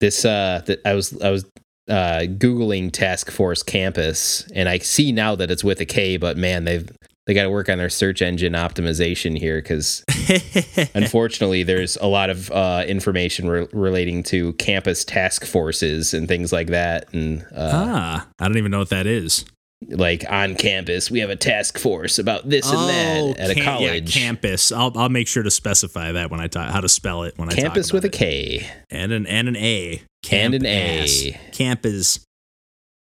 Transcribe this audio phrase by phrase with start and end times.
[0.00, 1.44] this uh th- I was I was
[1.88, 6.36] uh googling Task Force Kampus and I see now that it's with a K, but
[6.36, 6.90] man, they've
[7.26, 10.04] they got to work on their search engine optimization here because
[10.94, 16.52] unfortunately there's a lot of uh, information re- relating to campus task forces and things
[16.52, 19.44] like that and uh, ah, I don't even know what that is.
[19.88, 23.76] Like on campus we have a task force about this and that at a cam-
[23.76, 24.72] Oh, yeah, college campus.
[24.72, 27.48] I'll I'll make sure to specify that when I talk how to spell it when
[27.50, 28.70] campus I talk with a K it.
[28.90, 30.02] and an and an A
[30.32, 30.64] And an.
[30.66, 31.38] A.
[31.52, 32.20] campus.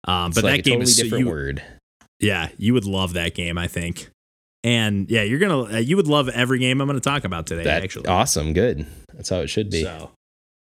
[0.05, 1.63] Um, It's but like that a game totally is so different you, word
[2.19, 4.09] Yeah, you would love that game, I think.
[4.65, 7.63] And yeah, you're gonna uh, you would love every game I'm gonna talk about today.
[7.63, 10.09] that's actually, awesome good that's how it should be So,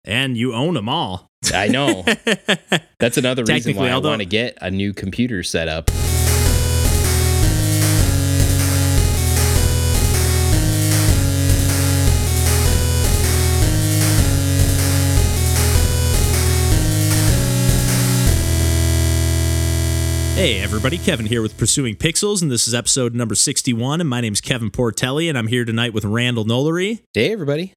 [0.04, 1.28] and you own them all.
[1.52, 2.04] I know
[3.00, 5.90] that's another reason why I although- want to get a new computer set up
[20.34, 24.00] Hey everybody, Kevin here with Pursuing Pixels, and this is episode number 61.
[24.00, 27.02] And my name's Kevin Portelli, and I'm here tonight with Randall Nolery.
[27.12, 27.74] hey everybody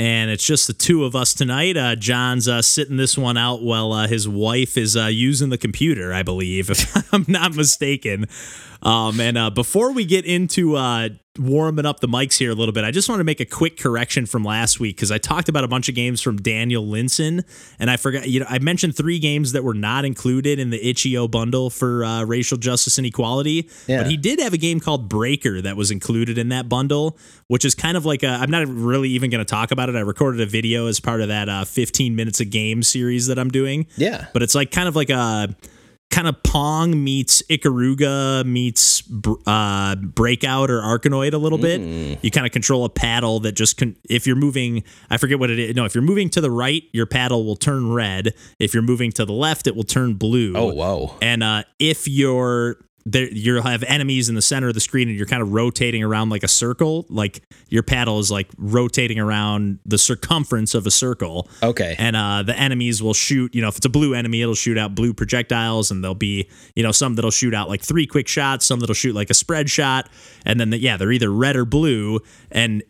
[0.00, 1.76] And it's just the two of us tonight.
[1.76, 5.58] Uh, John's uh, sitting this one out while uh, his wife is uh, using the
[5.58, 8.24] computer, I believe, if I'm not mistaken.
[8.80, 11.10] Um, and uh, before we get into uh,
[11.40, 13.78] warming up the mics here a little bit, I just want to make a quick
[13.78, 17.44] correction from last week because I talked about a bunch of games from Daniel Linssen,
[17.78, 18.28] and I forgot.
[18.28, 22.04] You know, I mentioned three games that were not included in the itch.io bundle for
[22.04, 23.68] uh, racial justice and equality.
[23.86, 24.02] Yeah.
[24.02, 27.18] But he did have a game called Breaker that was included in that bundle,
[27.48, 28.28] which is kind of like a.
[28.28, 29.96] I'm not really even going to talk about it.
[29.96, 33.38] I recorded a video as part of that uh, 15 minutes a game series that
[33.38, 35.54] I'm doing yeah but it's like kind of like a
[36.10, 39.02] kind of Pong meets Ikaruga meets
[39.46, 41.80] uh, Breakout or Arkanoid a little bit.
[42.22, 45.50] You kind of control a paddle that just con- if you're moving, I forget what
[45.50, 45.76] it is.
[45.76, 48.34] No, if you're moving to the right, your paddle will turn red.
[48.58, 50.54] If you're moving to the left, it will turn blue.
[50.56, 54.80] oh whoa And uh, if you're there, you'll have enemies in the center of the
[54.80, 57.06] screen, and you're kind of rotating around like a circle.
[57.08, 62.42] Like your paddle is like rotating around the circumference of a circle okay and uh,
[62.42, 63.54] the enemies will shoot.
[63.54, 66.48] You know, if it's a blue enemy, it'll shoot out blue projectiles, and there'll be
[66.74, 69.34] you know some that'll shoot out like three quick shots, some that'll shoot like a
[69.34, 70.08] spread shot,
[70.44, 72.82] and then the, yeah, they're either red or blue, and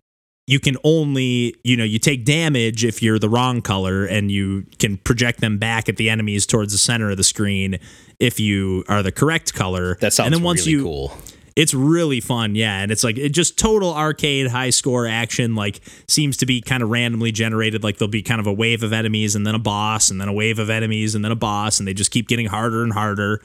[0.47, 4.66] you can only you know you take damage if you're the wrong color, and you
[4.78, 7.78] can project them back at the enemies towards the center of the screen
[8.20, 9.97] if you are the correct color.
[9.97, 11.19] that sounds and then once really you cool
[11.56, 15.54] it's really fun, yeah, and it's like it just total arcade high score action.
[15.54, 17.82] Like seems to be kind of randomly generated.
[17.84, 20.28] Like there'll be kind of a wave of enemies and then a boss and then
[20.28, 22.92] a wave of enemies and then a boss, and they just keep getting harder and
[22.92, 23.42] harder.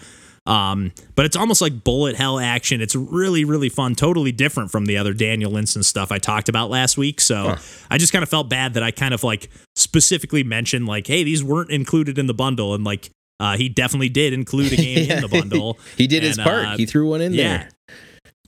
[0.48, 2.80] Um, but it's almost like bullet hell action.
[2.80, 3.96] It's really really fun.
[3.96, 7.20] Totally different from the other Daniel Linssen stuff I talked about last week.
[7.20, 7.56] So
[7.90, 11.24] I just kind of felt bad that I kind of like specifically mentioned like, hey,
[11.24, 13.10] these weren't included in the bundle, and like.
[13.40, 15.78] Uh, he definitely did include a game in the bundle.
[15.98, 17.58] he did his part uh, he threw one in yeah.
[17.58, 17.70] there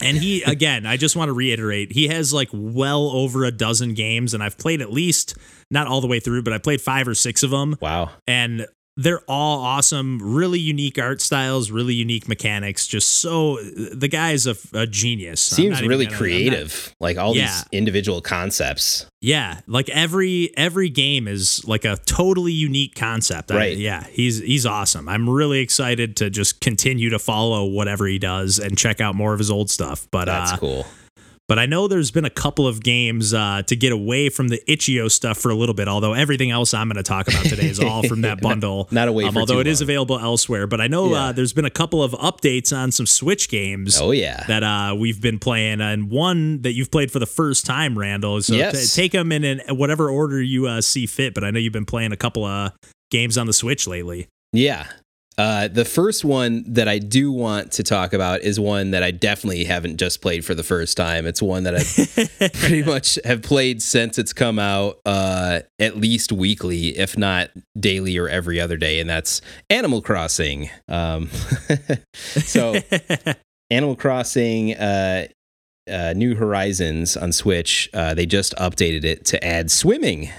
[0.02, 3.94] And he again, I just want to reiterate, he has like well over a dozen
[3.96, 5.36] games, and I've played at least
[5.70, 8.68] not all the way through, but I played five or six of them, wow and
[8.98, 12.88] they're all awesome, really unique art styles, really unique mechanics.
[12.88, 15.40] Just so the guy's a, a genius.
[15.40, 17.46] Seems really gonna- I'm not- creative like all Yeah.
[17.48, 23.52] these individual concepts yeah, like every every game is like a totally unique concept.
[23.52, 23.78] I- Right.
[23.78, 25.10] yeah, he's he's awesome.
[25.10, 29.34] I'm really excited to just continue to follow whatever he does and check out more
[29.34, 30.08] of his old stuff.
[30.12, 30.86] But that's uh, cool
[31.48, 34.62] But I know there's been a couple of games uh, to get away from the
[34.70, 35.88] itch.io stuff for a little bit.
[35.88, 38.90] Although everything else I'm going to talk about today is all from that bundle.
[38.92, 39.86] Not away for although it is long.
[39.86, 40.68] available elsewhere.
[40.68, 41.24] But I know Yeah.
[41.28, 44.94] uh, there's been a couple of updates on some Switch games oh yeah that uh,
[44.98, 48.42] we've been playing, and one that you've played for the first time, Randall.
[48.42, 48.94] So Yes.
[48.94, 51.34] t- take them in, in whatever order you uh, see fit.
[51.34, 52.74] But I know you've been playing a couple of
[53.10, 54.28] games on the Switch lately.
[54.52, 54.88] Yeah.
[55.38, 59.12] Uh, the first one that I do want to talk about is one that I
[59.12, 61.28] definitely haven't just played for the first time.
[61.28, 66.32] It's one that I pretty much have played since it's come out, uh, at least
[66.32, 70.72] weekly, if not daily or every other day, and that's Animal Crossing.
[70.88, 71.30] Um,
[72.14, 72.76] so,
[73.70, 75.28] Animal Crossing, uh,
[75.88, 80.30] uh, New Horizons on Switch, uh, they just updated it to add swimming.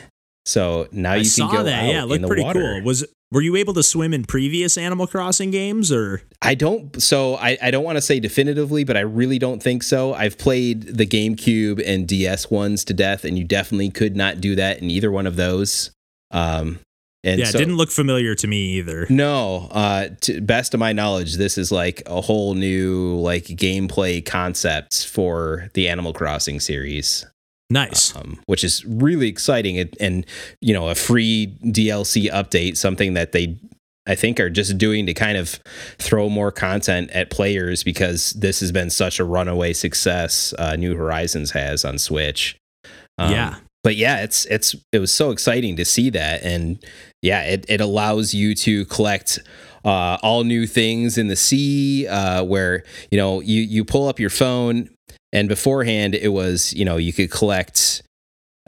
[0.44, 1.84] So now I you can go that.
[1.84, 2.60] out Yeah, it in the pretty water.
[2.60, 2.82] cool.
[2.82, 6.22] Was were you able to swim in previous Animal Crossing games or?
[6.40, 7.00] I don't.
[7.02, 10.14] So I, I don't want to say definitively, but I really don't think so.
[10.14, 14.54] I've played the GameCube and DS ones to death, and you definitely could not do
[14.56, 15.90] that in either one of those.
[16.30, 16.80] Um,
[17.24, 19.06] and yeah, so, it didn't look familiar to me either.
[19.10, 24.24] No, uh, to best of my knowledge, this is like a whole new like gameplay
[24.24, 27.26] concepts for the Animal Crossing series.
[27.70, 28.16] Nice.
[28.16, 30.26] um, which is really exciting and, and
[30.60, 33.58] you know a free DLC update, something that they
[34.06, 35.60] I think are just doing to kind of
[35.98, 40.54] throw more content at players because this has been such a runaway success.
[40.58, 42.56] Uh, New Horizons has on Switch.
[43.18, 43.56] Um, yeah.
[43.84, 46.82] but yeah, it's it's it was so exciting to see that, and
[47.20, 49.40] yeah, it it allows you to collect
[49.84, 54.18] uh, all new things in the sea, uh, where you know you you pull up
[54.18, 54.88] your phone,
[55.32, 58.02] and beforehand it was you know you could collect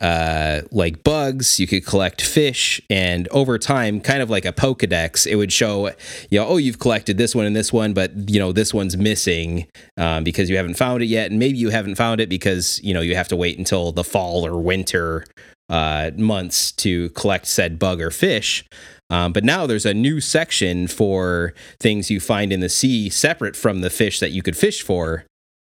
[0.01, 5.27] uh, like bugs, you could collect fish, and over time, kind of like a Pokedex,
[5.27, 5.89] it would show,
[6.31, 8.97] you know, oh, you've collected this one and this one, but you know, this one's
[8.97, 9.67] missing
[9.99, 12.95] um, because you haven't found it yet, and maybe you haven't found it because you
[12.95, 15.27] know you have to wait until the fall or winter
[15.69, 18.65] uh, months to collect said bug or fish.
[19.11, 23.57] Um, but now there's a new section for things you find in the sea separate
[23.57, 25.25] from the fish that you could fish for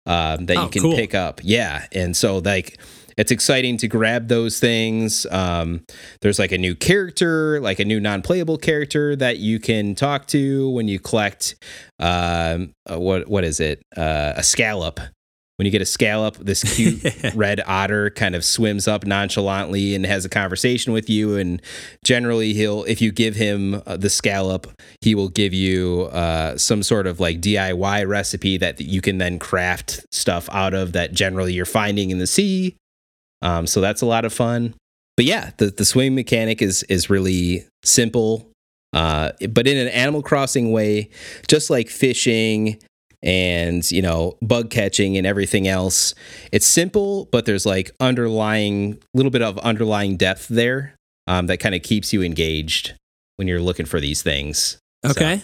[0.08, 0.96] um, that Oh, you can cool.
[0.96, 1.42] pick up.
[1.44, 1.86] Yeah.
[1.92, 2.80] And so, like,
[3.18, 5.26] it's exciting to grab those things.
[5.32, 5.84] Um,
[6.22, 10.28] there's like a new character, like a new non playable character that you can talk
[10.28, 11.56] to when you collect,
[12.00, 13.82] um, uh, what, what is it?
[13.96, 15.00] Uh, a scallop.
[15.58, 17.04] When you get a scallop, this cute
[17.36, 21.36] red otter kind of swims up nonchalantly and has a conversation with you.
[21.36, 21.62] And
[22.04, 24.68] generally, he'll, if you give him uh, the scallop,
[25.02, 29.40] he will give you uh, some sort of like DIY recipe that you can then
[29.40, 32.76] craft stuff out of that generally you're finding in the sea.
[33.42, 34.76] Um, so that's a lot of fun.
[35.16, 38.52] But yeah, the, the swimming mechanic is is really simple,
[38.94, 41.10] uh, but in an Animal Crossing way,
[41.48, 42.80] just like fishing
[43.28, 46.16] and you know bug catching and everything else.
[46.52, 50.96] It's simple, but there's like underlying little bit of underlying depth there
[51.28, 52.94] um, that kind of keeps you engaged
[53.36, 54.78] when you're looking for these things.
[55.06, 55.42] So, Okay.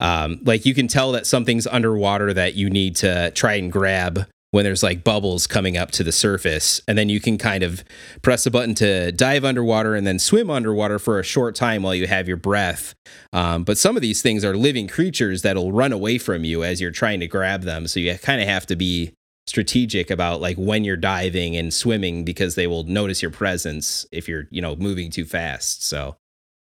[0.00, 4.26] um, like you can tell that something's underwater that you need to try and grab
[4.52, 6.80] when there's like bubbles coming up to the surface.
[6.86, 7.82] And then you can kind of
[8.20, 11.94] press a button to dive underwater and then swim underwater for a short time while
[11.94, 12.94] you have your breath.
[13.32, 16.82] Um, but some of these things are living creatures that'll run away from you as
[16.82, 17.86] you're trying to grab them.
[17.86, 19.14] So you kind of have to be
[19.46, 24.28] strategic about like when you're diving and swimming because they will notice your presence if
[24.28, 25.82] you're, you know, moving too fast.
[25.82, 26.16] So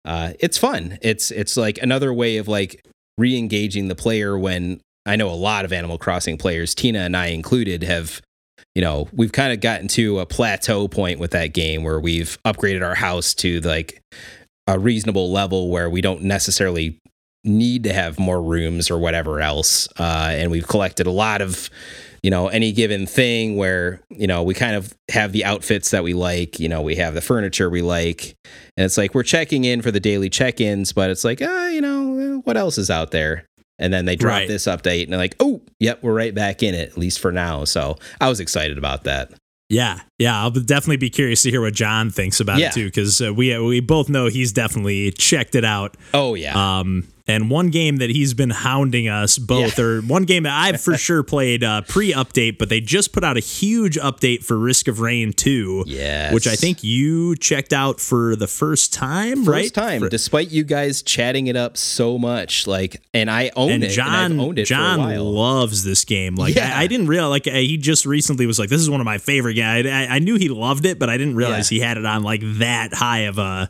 [0.04, 0.98] uh, it's fun.
[1.00, 2.84] It's it's like another way of like
[3.18, 7.28] re-engaging the player when I know a lot of Animal Crossing players, Tina and I
[7.28, 8.20] included, have
[8.74, 12.38] you know we've kind of gotten to a plateau point with that game where we've
[12.44, 14.00] upgraded our house to like
[14.66, 16.98] a reasonable level where we don't necessarily
[17.44, 21.70] need to have more rooms or whatever else, uh, and we've collected a lot of
[22.22, 26.04] you know any given thing where you know we kind of have the outfits that
[26.04, 28.34] we like you know we have the furniture we like
[28.76, 31.80] and it's like we're checking in for the daily check-ins but it's like ah you
[31.80, 33.46] know what else is out there
[33.78, 34.48] and then they drop Right.
[34.48, 37.32] this update and they're like oh yep we're right back in it at least for
[37.32, 39.32] now so i was excited about that
[39.70, 42.68] Yeah, yeah, I'll definitely be curious to hear what John thinks about Yeah.
[42.68, 45.94] it too, because uh, we we both know he's definitely checked it out.
[46.14, 49.84] oh yeah Um, and one game that he's been hounding us both, Yeah.
[49.84, 53.36] or one game that I've for sure played uh, pre-update, but they just put out
[53.36, 58.00] a huge update for Risk of Rain 2, yes which I think you checked out
[58.00, 59.74] for the first time, first right?
[59.74, 63.84] time For- despite you guys chatting it up so much like and i own and
[63.84, 66.34] it John, and owned it John for a while loves this game.
[66.34, 66.72] Like Yeah.
[66.76, 69.04] I, I didn't realize, like uh, he just recently was like, "This is one of
[69.04, 71.98] my favorite games." I, I knew he loved it, but I didn't realize he had
[71.98, 73.68] it on like that high of a,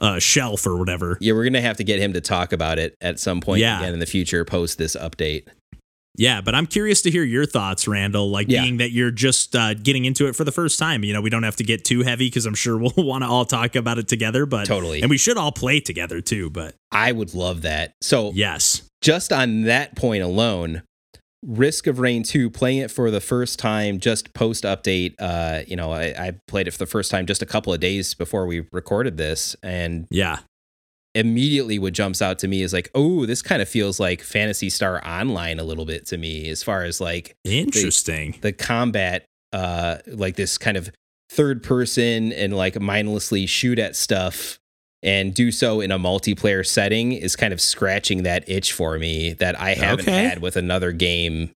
[0.00, 1.18] a shelf or whatever.
[1.20, 3.78] yeah we're gonna have to get him to talk about it at some point Yeah.
[3.80, 5.46] again in the future post this update
[6.16, 8.30] Yeah, but I'm curious to hear your thoughts, Randall.
[8.30, 8.62] Like Yeah.
[8.62, 11.04] being that you're just uh, getting into it for the first time.
[11.04, 13.28] You know, we don't have to get too heavy because I'm sure we'll want to
[13.28, 14.44] all talk about it together.
[14.44, 15.00] But Totally.
[15.02, 16.50] and we should all play together too.
[16.50, 20.82] But i would love that so yes, just on that point alone,
[21.42, 25.74] Risk of Rain 2, playing it for the first time just post update, uh, you
[25.74, 28.46] know, I, I played it for the first time just a couple of days before
[28.46, 30.40] we recorded this, and yeah,
[31.14, 34.68] immediately what jumps out to me is like, oh, this kind of feels like Phantasy
[34.68, 38.36] Star Online a little bit to me, as far as like interesting.
[38.42, 40.90] the combat, uh, like this kind of
[41.30, 44.59] third person and like mindlessly shoot at stuff
[45.02, 49.32] and do so in a multiplayer setting is kind of scratching that itch for me
[49.34, 50.24] that I haven't Okay.
[50.24, 51.50] had with another game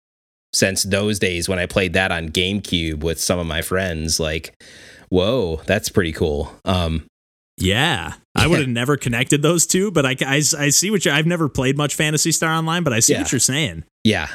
[0.53, 4.19] since those days when I played that on GameCube with some of my friends.
[4.19, 4.53] Like,
[5.09, 6.53] whoa, that's pretty cool.
[6.63, 7.05] Um,
[7.57, 11.12] Yeah, I would have never connected those two, but I, I, I see what you.
[11.12, 13.21] I've never played much Phantasy Star Online, but I see Yeah.
[13.23, 13.83] what you're saying.
[14.03, 14.27] yeah.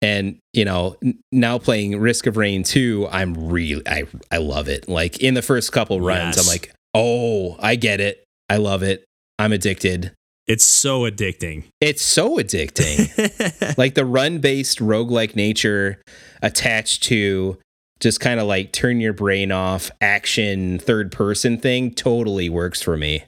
[0.00, 0.96] And you know,
[1.32, 4.88] now playing Risk of Rain 2, I'm really I I love it.
[4.88, 6.46] Like in the first couple runs, Yes.
[6.46, 8.22] I'm like, "Oh, I get it.
[8.48, 9.04] I love it.
[9.38, 10.12] I'm addicted."
[10.46, 11.64] It's so addicting.
[11.80, 13.76] It's so addicting.
[13.78, 16.00] like the run-based roguelike nature
[16.42, 17.58] attached to
[18.00, 22.96] just kind of like turn your brain off action third person thing totally works for
[22.96, 23.24] me.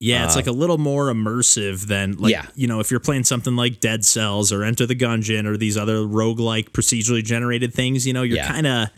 [0.00, 2.46] Yeah, it's Uh, like a little more immersive than like Yeah.
[2.56, 5.76] you know, if you're playing something like Dead Cells or Enter the Gungeon or these
[5.76, 8.48] other roguelike procedurally generated things, you know, you're Yeah.
[8.50, 8.88] kind of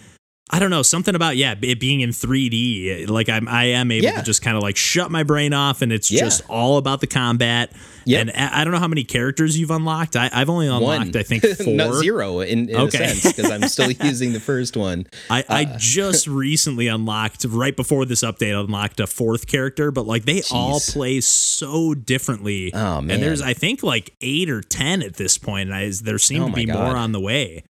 [0.55, 4.05] I don't know, something about yeah, it being in 3D, like I'm I am able
[4.05, 4.19] Yeah.
[4.19, 6.21] to just kind of like shut my brain off and it's Yeah.
[6.21, 7.73] just all about the combat.
[8.07, 8.21] Yep.
[8.21, 10.15] And I I don't know how many characters you've unlocked.
[10.15, 11.75] I, I've only unlocked I think 4.
[11.75, 13.03] Not zero in, in Okay.
[13.05, 15.07] a sense because I'm still using the first one.
[15.29, 15.77] I, I Uh.
[15.79, 20.79] just recently unlocked right before this update unlocked a fourth character, but like they all
[20.79, 22.73] play so differently.
[22.75, 23.43] Oh, man, And there's.
[23.43, 26.53] I think like eight or ten at this point, and I, there seem Oh, to
[26.55, 26.75] be God.
[26.77, 27.65] more on the way.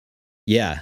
[0.45, 0.81] Yeah.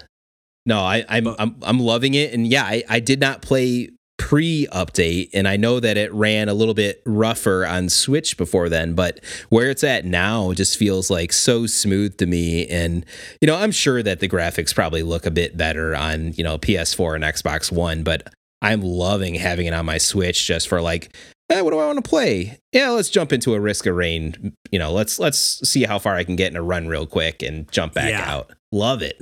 [0.66, 5.30] No, I, I'm, I'm I'm loving it, and yeah, I, I did not play pre-update,
[5.34, 9.20] and I know that it ran a little bit rougher on Switch before then, but
[9.50, 13.06] where it's at now just feels like so smooth to me, and
[13.42, 16.58] you know, I'm sure that the graphics probably look a bit better on you know
[16.58, 21.16] PS4 and Xbox One, but I'm loving having it on my Switch just for like.
[21.50, 22.58] Eh, what do I want to play?
[22.72, 24.54] Yeah, let's jump into a Risk of Rain.
[24.72, 25.38] You know, let's let's
[25.70, 28.24] see how far I can get in a run real quick and jump back Yeah.
[28.34, 28.54] out.
[28.72, 29.22] Love it.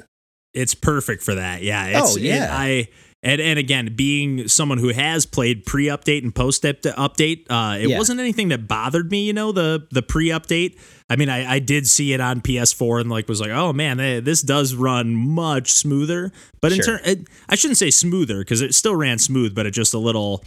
[0.53, 1.61] It's perfect for that.
[1.63, 1.99] Yeah.
[2.01, 2.45] It's, Oh, yeah.
[2.45, 2.87] it- I
[3.23, 7.97] and and again, being someone who has played pre-update and post-update, uh, it Yeah.
[7.99, 9.25] wasn't anything that bothered me.
[9.25, 10.75] You know, the the pre-update.
[11.09, 13.99] I mean, I, I did see it on PS4 and like was like, oh man,
[13.99, 16.31] eh, this does run much smoother.
[16.61, 16.99] But in Sure.
[16.99, 20.43] turn, I shouldn't say smoother because it still ran smooth, but it just a little.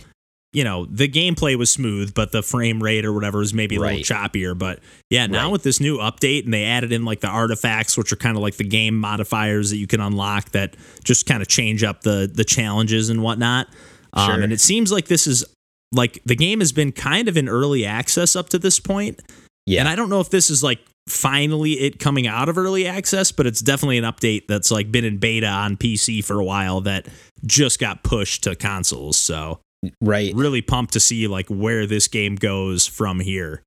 [0.55, 3.81] You know, the gameplay was smooth, but the frame rate or whatever was maybe a
[3.81, 3.99] Right.
[3.99, 4.57] little choppier.
[4.57, 4.79] But
[5.11, 5.53] yeah, now Right.
[5.53, 8.43] with this new update and they added in like the artifacts, which are kind of
[8.43, 12.31] like the game modifiers that you can unlock that just kind of change up the
[12.33, 13.69] the challenges and whatnot.
[14.13, 14.41] Um, Sure.
[14.43, 15.45] and it seems like this is
[15.93, 19.21] like the game has been kind of in early access up to this point.
[19.67, 19.81] Yeah.
[19.81, 23.31] And I don't know if this is like finally it coming out of early access,
[23.33, 26.81] but it's definitely an update that's like been in beta on PC for a while
[26.83, 27.07] that
[27.47, 29.17] just got pushed to consoles.
[29.17, 29.61] So
[30.01, 30.33] Right.
[30.35, 33.63] really pumped to see like where this game goes from here.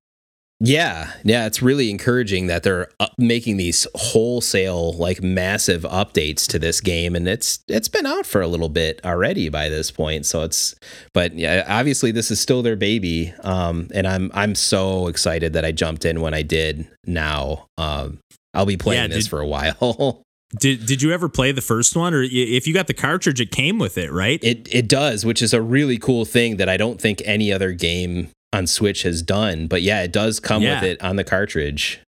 [0.60, 1.12] Yeah.
[1.24, 1.46] Yeah.
[1.46, 7.16] It's really encouraging that they're up making these wholesale, like massive updates to this game.
[7.16, 10.26] And it's, it's been out for a little bit already by this point.
[10.26, 10.74] So it's,
[11.14, 13.34] but yeah, obviously this is still their baby.
[13.44, 17.68] Um, and I'm, I'm so excited that I jumped in when I did now.
[17.78, 18.18] Um,
[18.56, 20.24] I'll be playing Yeah, this did- for a while.
[20.58, 23.52] Did did you ever play the first one, or if you got the cartridge, it
[23.52, 24.42] came with it, right?
[24.44, 27.74] It it does, which is a really cool thing that I don't think any other
[27.74, 29.68] game on Switch has done.
[29.68, 30.76] But yeah, it does come Yeah.
[30.76, 32.00] with it on the cartridge.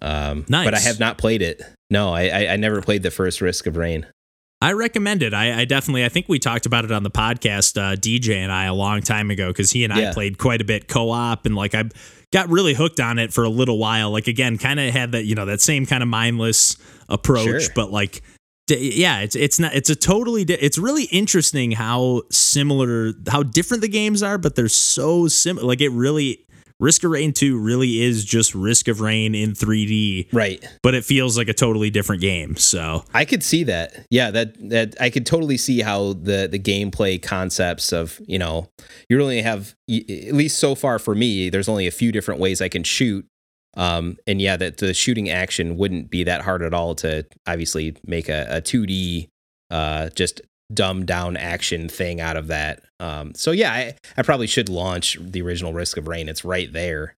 [0.00, 1.60] Um, But I have not played it.
[1.90, 4.06] No, I, I I never played the first Risk of Rain.
[4.60, 5.34] I recommend it.
[5.34, 6.04] I, I definitely.
[6.04, 9.00] I think we talked about it on the podcast, uh, DJ and I, a long
[9.02, 10.12] time ago, because he and I Yeah.
[10.12, 11.84] played quite a bit co-op, and like I
[12.32, 14.10] got really hooked on it for a little while.
[14.10, 16.76] Like again, kind of had that you know that same kind of mindless
[17.08, 17.72] approach, Sure.
[17.74, 18.22] but like.
[18.66, 23.42] d- Yeah, it's it's not it's a totally di- it's really interesting how similar how
[23.42, 25.66] different the games are, but they're so similar.
[25.66, 26.44] Like it really
[26.80, 30.64] Risk of Rain 2 really is just Risk of Rain in 3D, Right.
[30.82, 32.54] but it feels like a totally different game.
[32.56, 34.06] So I could see that.
[34.10, 38.68] Yeah, that that I could totally see how the the gameplay concepts of you know
[39.08, 41.50] you really have at least so far for me.
[41.50, 43.26] There's only a few different ways I can shoot.
[43.76, 47.96] Um, and yeah, that the shooting action wouldn't be that hard at all to obviously
[48.04, 49.28] make a, a 2D,
[49.70, 50.40] uh, just
[50.72, 52.82] dumbed down action thing out of that.
[53.00, 56.28] Um, so yeah, I, I probably should launch the original Risk of Rain.
[56.28, 57.14] It's right there.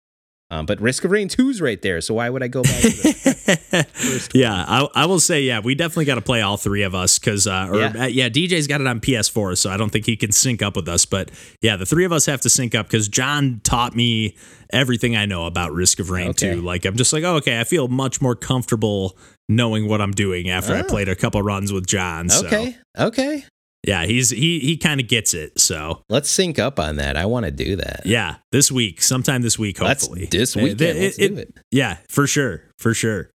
[0.51, 2.01] Um, but Risk of Rain 2 is right there.
[2.01, 2.83] So why would I go back
[4.33, 7.19] yeah, I, I will say, yeah, we definitely got to play all three of us
[7.19, 7.93] because, uh, or Yeah.
[7.95, 8.07] yeah.
[8.07, 10.89] yeah, DJ's got it on PS4, so I don't think he can sync up with
[10.89, 11.05] us.
[11.05, 14.37] But yeah, the three of us have to sync up because John taught me
[14.73, 16.55] everything I know about Risk of Rain Okay.
[16.55, 16.63] 2.
[16.63, 20.49] Like, I'm just like, oh, okay, I feel much more comfortable knowing what I'm doing
[20.51, 20.85] after I Oh.
[20.85, 22.29] played a couple runs with John.
[22.29, 22.77] So Okay.
[22.99, 23.45] Okay.
[23.87, 25.59] yeah, he's he he kind of gets it.
[25.61, 27.17] So Let's sync up on that.
[27.17, 28.03] I want to do that.
[28.05, 30.27] yeah, this week, sometime this week, Let's hopefully.
[30.31, 30.99] this Uh, weekend.
[31.01, 31.59] let's it- do it.
[31.71, 33.31] Yeah, for sure, for sure.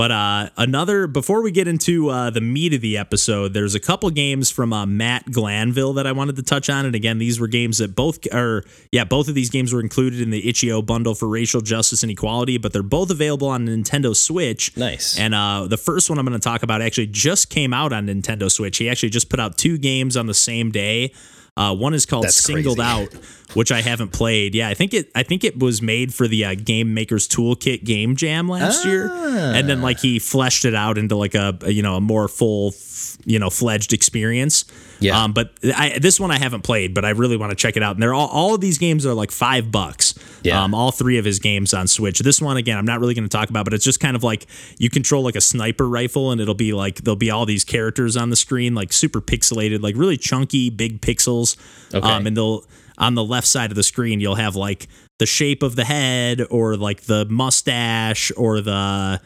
[0.00, 3.78] But uh, another before we get into uh, the meat of the episode, there's a
[3.78, 7.38] couple games from uh, Matt Glanville that I wanted to touch on, and again, these
[7.38, 10.80] were games that both are yeah, both of these games were included in the itch.io
[10.80, 14.74] bundle for racial justice and equality, but they're both available on Nintendo Switch.
[14.74, 15.18] Nice.
[15.18, 18.06] And uh, the first one I'm going to talk about actually just came out on
[18.06, 18.78] Nintendo Switch.
[18.78, 21.12] He actually just put out two games on the same day.
[21.60, 22.90] Uh, one is called That's Singled crazy.
[22.90, 23.14] Out,
[23.54, 24.54] which I haven't played.
[24.54, 25.10] Yeah, I think it.
[25.14, 29.08] I think it was made for the uh, Game Maker's Toolkit Game Jam last year,
[29.12, 29.52] Ah.
[29.54, 32.28] and then like he fleshed it out into like a, a, you know a more
[32.28, 34.64] full, f- you know fledged experience.
[35.00, 35.22] Yeah.
[35.22, 37.82] Um, but I, this one I haven't played, but I really want to check it
[37.82, 37.96] out.
[37.96, 40.14] And they're all all of these games are like five bucks.
[40.42, 40.62] Yeah.
[40.62, 42.18] Um, all three of his games on Switch.
[42.20, 44.22] This one again, I'm not really going to talk about, but it's just kind of
[44.22, 44.46] like
[44.78, 48.16] you control like a sniper rifle, and it'll be like there'll be all these characters
[48.16, 51.56] on the screen, like super pixelated, like really chunky, big pixels.
[51.94, 52.06] Okay.
[52.06, 52.64] Um, and they'll
[52.98, 54.86] on the left side of the screen, you'll have like
[55.18, 59.20] the shape of the head, or like the mustache, or the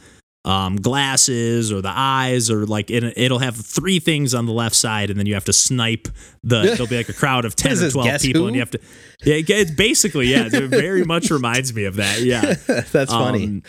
[0.47, 4.77] um, glasses or the eyes or like it, it'll have three things on the left
[4.77, 6.07] side and then you have to snipe
[6.43, 8.47] the there'll be like a crowd of 10 or 12 Guess people Who?
[8.49, 8.81] and you have to
[9.25, 12.55] yeah it- it's basically yeah it very much reminds me of that yeah
[12.93, 13.45] That's funny.
[13.45, 13.63] Um,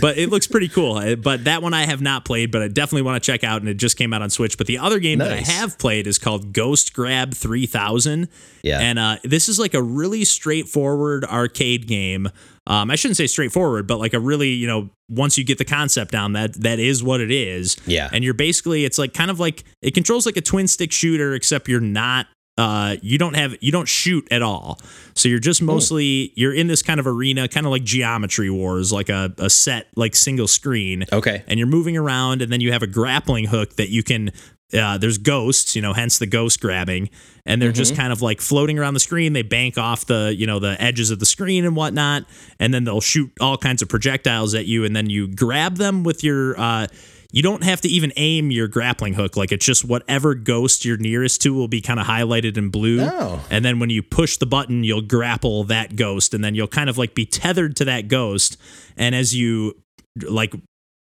[0.00, 2.66] but it looks pretty cool Uh, but that one i have not played but i
[2.66, 4.98] definitely want to check out and it just came out on switch but the other
[4.98, 8.28] game that i have played is called ghost grab 3000
[8.64, 8.80] Yeah.
[8.80, 12.28] and uh, this is like a really straightforward arcade game
[12.66, 15.64] um, i shouldn't say straightforward but like a really you know once you get the
[15.64, 18.08] concept down that that is what it is Yeah.
[18.12, 21.34] and you're basically it's like kind of like it controls like a twin stick shooter
[21.34, 22.26] except you're not
[22.58, 24.78] uh you don't have you don't shoot at all
[25.14, 28.90] so you're just mostly you're in this kind of arena kind of like geometry wars
[28.92, 31.44] like a, a set like single screen Okay.
[31.48, 34.32] and you're moving around and then you have a grappling hook that you can
[34.74, 37.10] uh, there's ghosts you know hence the ghost grabbing.
[37.48, 39.32] And they're just kind of like floating around the screen.
[39.32, 42.24] They bank off the you know the edges of the screen and whatnot.
[42.58, 44.84] And then they'll shoot all kinds of projectiles at you.
[44.84, 46.88] And then you grab them with your uh
[47.32, 49.36] you don't have to even aim your grappling hook.
[49.36, 53.00] Like it's just whatever ghost you're nearest to will be kind of highlighted in blue.
[53.00, 53.44] Oh.
[53.50, 56.34] and then when you push the button you'll grapple that ghost.
[56.34, 58.56] And then you'll kind of like be tethered to that ghost.
[58.96, 59.80] And as you
[60.28, 60.52] like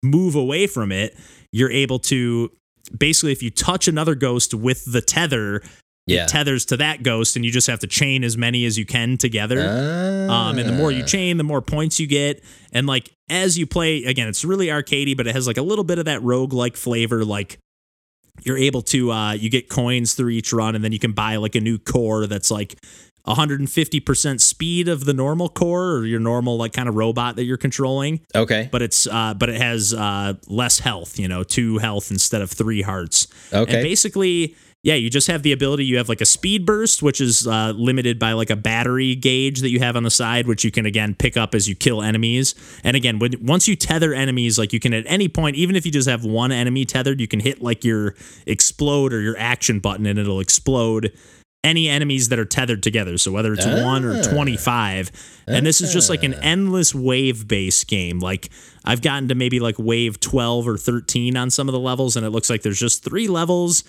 [0.02, 1.16] move away from it
[1.50, 2.50] you're able to
[2.96, 5.62] basically if you touch another ghost with the tether
[6.06, 6.24] Yeah.
[6.24, 8.84] it tethers to that ghost and you just have to chain as many as you
[8.84, 9.60] can together
[10.30, 11.06] um, and the more you Ah.
[11.06, 12.42] chain, the more points you get.
[12.72, 15.84] And like as you play, again, it's really arcadey, but it has like a little
[15.84, 17.24] bit of that rogue-like flavor.
[17.24, 17.58] Like
[18.42, 21.36] you're able to uh, you get coins through each run, and then you can buy
[21.36, 22.76] like a new core that's like
[23.26, 27.56] 150% speed of the normal core or your normal like kind of robot that you're
[27.56, 28.68] controlling Okay.
[28.70, 32.50] but it's uh but it has uh less health you know two health instead of
[32.50, 33.72] three hearts Okay.
[33.74, 37.18] and basically yeah you just have the ability you have like a speed burst which
[37.20, 40.62] is uh, limited by like a battery gauge that you have on the side which
[40.62, 42.54] you can again pick up as you kill enemies
[42.84, 45.86] and again when once you tether enemies like you can at any point even if
[45.86, 48.14] you just have one enemy tethered you can hit like your
[48.46, 51.10] explode or your action button and it'll explode
[51.64, 53.18] any enemies that are tethered together.
[53.18, 54.22] So whether it's one or Ah.
[54.22, 55.10] 25.
[55.48, 58.20] And this is just like an endless wave based game.
[58.20, 58.50] Like
[58.84, 62.24] I've gotten to maybe like wave 12 or 13 on some of the levels, and
[62.24, 63.82] it looks like there's just three levels.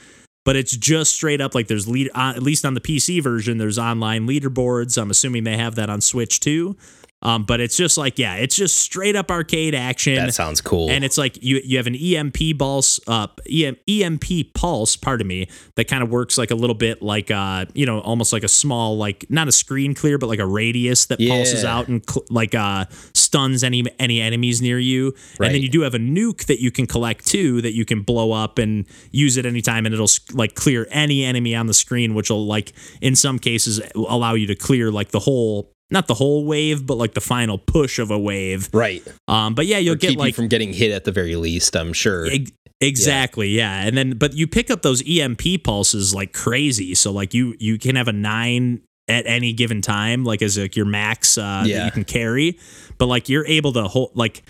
[0.46, 3.58] But it's just straight up like there's lead, uh, at least on the PC version,
[3.58, 4.96] there's online leaderboards.
[5.02, 6.78] I'm assuming they have that on Switch too.
[7.26, 10.14] Um, but it's just like, yeah, it's just straight up arcade action.
[10.14, 10.92] that sounds cool.
[10.92, 15.48] And it's like you you have an EMP pulse uh EM, EMP pulse, pardon me,
[15.74, 18.48] that kind of works like a little bit like uh you know almost like a
[18.48, 22.26] small like not a screen clear but like a radius that pulses out and cl-
[22.30, 22.86] like uh
[23.16, 25.08] stuns any any enemies near you.
[25.40, 28.04] And then you do have a nuke that you can collect too that you can
[28.04, 31.74] blow up and use at any time and it'll like clear any enemy on the
[31.74, 36.08] screen which will like in some cases allow you to clear like the whole not
[36.08, 38.70] the whole wave but like the final push of a wave.
[38.74, 39.04] right.
[39.28, 41.36] Um but yeah, you'll Or get keep like you from getting hit at the very
[41.36, 42.26] least, I'm sure.
[42.28, 43.86] Ex- Exactly, yeah.
[43.88, 46.94] And then but you pick up those EMP pulses like crazy.
[46.94, 50.76] So like you you can have a 9 at any given time like as like
[50.76, 52.60] your max uh that you can carry.
[52.98, 54.44] But like you're able to hold like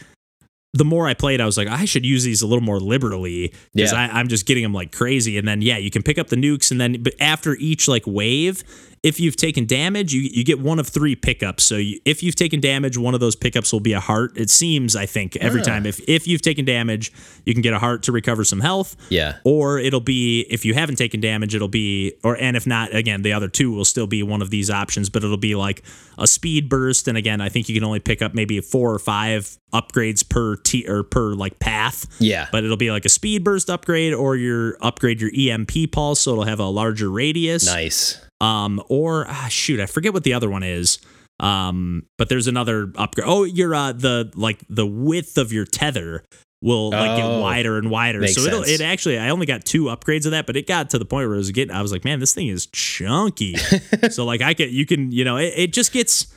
[0.74, 3.54] the more I played, I was like, I should use these a little more liberally
[3.74, 4.10] because Yeah.
[4.12, 5.38] I'm just getting them like crazy.
[5.38, 8.04] And then, yeah, you can pick up the nukes, and then, but after each like
[8.06, 8.62] wave,
[9.06, 11.64] if you've taken damage, you, you get one of three pickups.
[11.64, 14.32] So you, if you've taken damage, one of those pickups will be a heart.
[14.36, 15.66] It seems, I think, every Ah.
[15.66, 15.86] time.
[15.86, 17.12] If if you've taken damage,
[17.46, 18.96] you can get a heart to recover some health.
[19.10, 19.38] yeah.
[19.44, 23.22] Or it'll be if you haven't taken damage, it'll be or and if not, again,
[23.22, 25.84] the other two will still be one of these options, but it'll be like
[26.18, 27.08] a speed burst.
[27.08, 30.56] And again, I think you can only pick up maybe four or five upgrades per
[30.56, 32.08] t or per like path.
[32.20, 32.48] Yeah.
[32.52, 36.32] But it'll be like a speed burst upgrade or your upgrade your EMP pulse, so
[36.32, 37.66] it'll have a larger radius.
[37.68, 38.20] nice.
[38.46, 41.00] Um, or ah, shoot, I forget what the other one is.
[41.40, 43.28] Um, but there's another upgrade.
[43.28, 46.24] Oh, your uh the like the width of your tether
[46.62, 48.26] will like get Oh, wider and wider.
[48.28, 48.80] So it'll sense.
[48.80, 51.28] it actually I only got two upgrades of that, but it got to the point
[51.28, 53.56] where it was getting I was like, man, this thing is chunky.
[54.10, 56.28] so like I could you can, you know, it, it just gets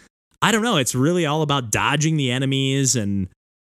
[0.42, 3.29] I don't know, it's really all about dodging the enemies and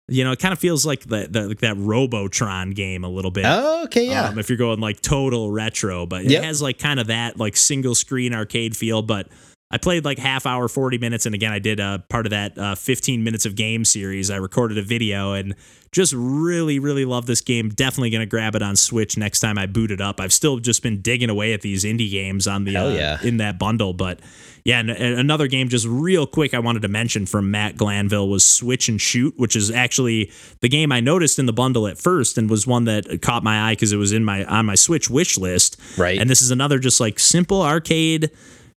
[0.10, 3.32] you know, it kind of feels like the, the like that Robotron game a little
[3.32, 3.46] bit.
[3.46, 4.30] okay, yeah.
[4.30, 6.42] Um, if you're going like total retro, but Yep.
[6.42, 9.02] it has like kind of that like single screen arcade feel.
[9.02, 9.28] But
[9.72, 11.28] I played like half hour, 40 minutes.
[11.28, 14.32] And again, I did uh, part of that uh, 15 minutes of game series.
[14.32, 15.54] I recorded a video and
[15.92, 17.70] just really, really love this game.
[17.70, 20.20] Definitely going to grab it on Switch next time I boot it up.
[20.20, 23.18] I've still just been digging away at these indie games on the, uh, yeah.
[23.22, 23.94] in that bundle.
[23.94, 24.22] But
[24.64, 28.28] yeah, and, and another game just real quick I wanted to mention from Matt Glanville
[28.28, 32.00] was Switch and Shoot, which is actually the game I noticed in the bundle at
[32.00, 34.76] first and was one that caught my eye because it was in my on my
[34.76, 35.80] Switch wish list.
[35.98, 36.20] Right.
[36.20, 38.32] And this is another just like simple arcade,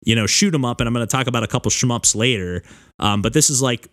[0.02, 0.80] you know, shoot 'em up.
[0.80, 2.62] And I'm going to talk about a couple shmups later.
[2.98, 3.88] Um, but this is like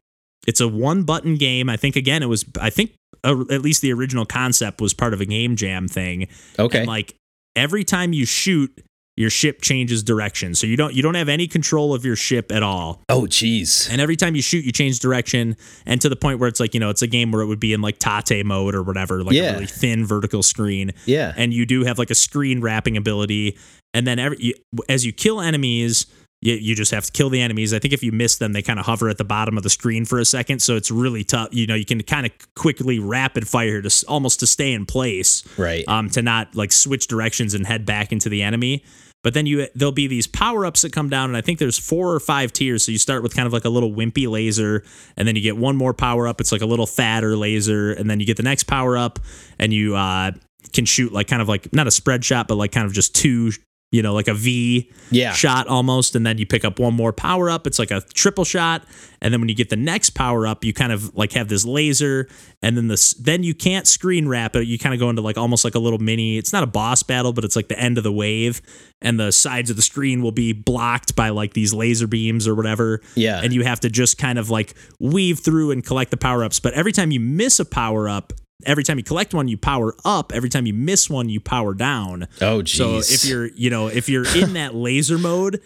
[0.48, 1.70] it's a one button game.
[1.70, 2.94] I think again it was I think
[3.24, 6.28] uh, at least the original concept was part of a game jam thing.
[6.58, 6.80] Okay.
[6.80, 7.16] And like
[7.56, 8.72] every time you shoot,
[9.18, 10.54] your ship changes direction.
[10.56, 13.02] So you don't you don't have any control of your ship at all.
[13.10, 13.90] oh, jeez.
[13.92, 16.74] And every time you shoot, you change direction, and to the point where it's like
[16.74, 19.24] you know it's a game where it would be in like Tate mode or whatever,
[19.24, 19.50] like Yeah.
[19.50, 20.92] a really thin vertical screen.
[21.06, 21.34] Yeah.
[21.36, 23.58] And you do have like a screen wrapping ability,
[23.94, 24.54] and then every you,
[24.88, 26.06] as you kill enemies.
[26.40, 27.74] You, you just have to kill the enemies.
[27.74, 29.72] I think if you miss them, they kind of hover at the bottom of the
[29.72, 31.48] screen for a second, so it's really tough.
[31.52, 35.44] You know, you can kind of quickly rapid fire to almost to stay in place
[35.58, 35.84] Right.
[35.88, 38.84] um, to not like switch directions and head back into the enemy.
[39.24, 41.78] But then you there'll be these power ups that come down, and I think there's
[41.78, 42.86] four or five tiers.
[42.86, 44.84] So you start with kind of like a little wimpy laser,
[45.18, 46.40] and then you get one more power up.
[46.40, 49.20] It's like a little fatter laser, and then you get the next power up,
[49.60, 50.32] and you uh,
[50.72, 53.16] can shoot like kind of like not a spread shot, but like kind of just
[53.16, 53.52] two,
[53.92, 55.32] you know, like a V Yeah.
[55.34, 57.66] shot almost, and then you pick up one more power up.
[57.66, 58.84] It's like a triple shot,
[59.22, 61.64] and then when you get the next power up, you kind of like have this
[61.64, 62.28] laser,
[62.62, 64.68] and then this then you can't screen wrap it.
[64.68, 66.38] You kind of go into like almost like a little mini.
[66.38, 68.62] It's not a boss battle, but it's like the end of the wave,
[69.02, 72.56] and the sides of the screen will be blocked by like these laser beams or
[72.56, 73.02] whatever.
[73.16, 73.42] Yeah.
[73.42, 76.60] and you have to just kind of like weave through and collect the power ups.
[76.60, 78.34] But every time you miss a power up.
[78.66, 80.32] Every time you collect one, you power up.
[80.34, 82.28] Every time you miss one, you power down.
[82.42, 83.08] Oh, geez.
[83.08, 85.62] So if you're, you know, if you're in that laser mode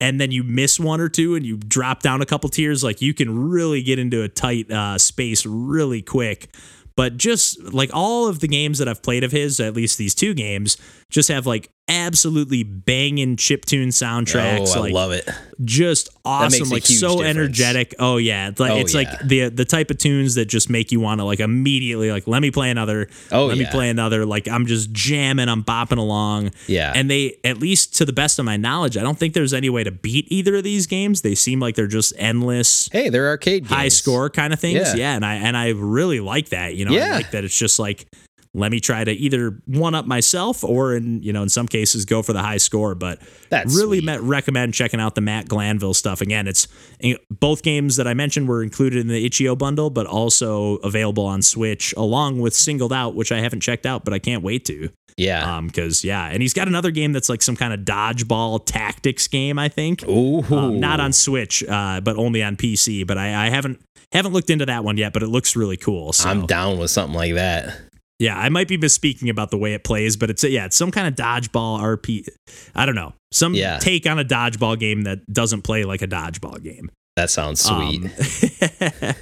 [0.00, 3.00] and then you miss one or two and you drop down a couple tiers, like
[3.00, 6.54] you can really get into a tight uh, space really quick.
[6.96, 10.14] But just like all of the games that I've played of his, at least these
[10.14, 10.76] two games,
[11.10, 14.68] just have like absolutely banging chiptune soundtracks.
[14.74, 15.28] oh, I like love it.
[15.64, 17.30] just awesome, like so difference.
[17.30, 17.94] energetic.
[17.98, 19.00] Oh yeah, it's like Oh, it's yeah.
[19.00, 22.26] like the the type of tunes that just make you want to like immediately like
[22.26, 23.08] let me play another.
[23.30, 24.24] Oh, let me play another.
[24.24, 26.52] Like I'm just jamming, I'm bopping along.
[26.66, 26.92] Yeah.
[26.94, 29.68] and they at least to the best of my knowledge, I don't think there's any
[29.70, 31.20] way to beat either of these games.
[31.22, 32.88] They seem like they're just endless.
[32.92, 33.72] Hey, they're arcade games.
[33.72, 34.94] High score kind of things, Yeah.
[34.94, 35.14] yeah.
[35.16, 36.74] and I and I really like that.
[36.74, 37.14] You know, I Yeah.
[37.16, 38.06] like that it's just like
[38.54, 42.04] let me try to either one up myself or in you know in some cases
[42.04, 42.94] go for the high score.
[42.94, 44.20] But That's really sweet.
[44.20, 46.20] me- recommend checking out the Matt Glanville stuff.
[46.20, 46.68] Again, it's
[47.02, 51.26] eh, both games that I mentioned were included in the Itch.io bundle, but also available
[51.26, 54.64] on Switch along with Singled Out, which I haven't checked out, but I can't wait
[54.66, 54.88] to.
[55.16, 55.56] Yeah.
[55.56, 59.28] Um, because yeah, and he's got another game that's like some kind of dodgeball tactics
[59.28, 60.06] game, I think.
[60.08, 60.42] Ooh.
[60.54, 63.06] Um, not on Switch, uh, but only on PC.
[63.06, 63.80] But I, I haven't
[64.12, 66.12] haven't looked into that one yet, but it looks really cool.
[66.12, 67.76] So I'm down with something like that.
[68.18, 70.90] Yeah, I might be misspeaking about the way it plays, but it's yeah, it's some
[70.90, 72.26] kind of dodgeball RP.
[72.74, 73.78] I don't know, some Yeah.
[73.78, 76.90] take on a dodgeball game that doesn't play like a dodgeball game.
[77.16, 78.04] That sounds sweet.
[78.04, 78.10] Um,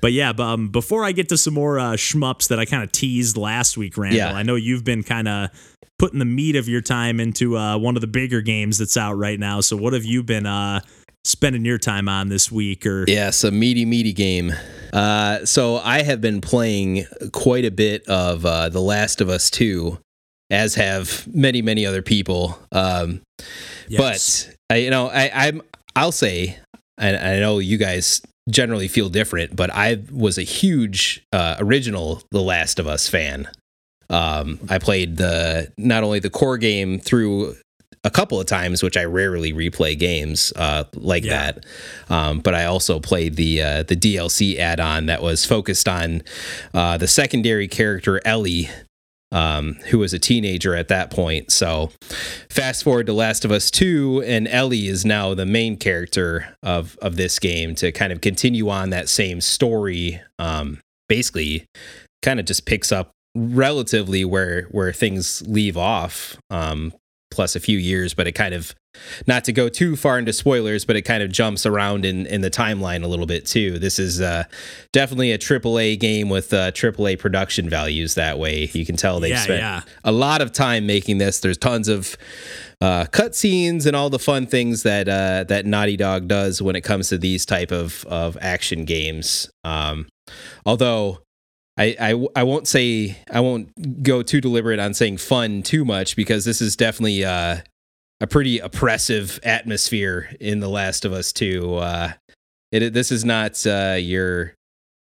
[0.00, 2.82] but yeah, but, um, before I get to some more uh, shmups that I kind
[2.84, 4.32] of teased last week, Randall, Yeah.
[4.32, 5.50] I know you've been kind of
[5.98, 9.14] putting the meat of your time into uh, one of the bigger games that's out
[9.14, 9.60] right now.
[9.60, 10.80] So what have you been uh,
[11.24, 12.86] spending your time on this week?
[12.86, 14.52] Or Yes, a meaty, meaty game.
[14.92, 19.50] Uh, so I have been playing quite a bit of uh, The Last of Us
[19.50, 19.98] 2,
[20.50, 22.58] as have many, many other people.
[22.70, 23.22] Um,
[23.88, 24.46] Yes.
[24.46, 25.62] But I, you know, I, I'm
[25.94, 26.58] I'll say,
[26.98, 32.22] and I know you guys generally feel different, but I was a huge uh, original
[32.30, 33.48] The Last of Us fan.
[34.08, 37.56] Um, I played the not only the core game through
[38.04, 41.52] a couple of times, which I rarely replay games uh, like Yeah.
[41.52, 41.66] that.
[42.10, 46.22] Um, but I also played the uh, the DLC add-on that was focused on
[46.74, 48.68] uh, the secondary character Ellie,
[49.30, 51.50] um, who was a teenager at that point.
[51.52, 51.90] So,
[52.50, 56.98] fast forward to Last of Us Two, and Ellie is now the main character of
[57.00, 60.20] of this game to kind of continue on that same story.
[60.38, 61.64] Um, basically,
[62.22, 66.36] kind of just picks up relatively where where things leave off.
[66.50, 66.92] Um,
[67.32, 68.74] plus a few years, but it kind of
[69.26, 72.42] not to go too far into spoilers, but it kind of jumps around in, in
[72.42, 73.78] the timeline a little bit too.
[73.78, 74.44] This is uh,
[74.92, 78.14] definitely a AAA game with uh, AAA production values.
[78.14, 79.80] That way, you can tell they've Yeah, spent yeah.
[80.04, 81.40] a lot of time making this.
[81.40, 82.16] There's tons of
[82.82, 86.82] uh, cutscenes and all the fun things that uh, that Naughty Dog does when it
[86.82, 89.50] comes to these type of of action games.
[89.64, 90.06] Um,
[90.66, 91.22] although
[91.76, 96.16] I, I, I won't say I won't go too deliberate on saying fun too much
[96.16, 97.58] because this is definitely uh,
[98.20, 101.76] a pretty oppressive atmosphere in The Last of Us 2.
[101.76, 102.12] Uh,
[102.70, 104.54] it, this is not uh, your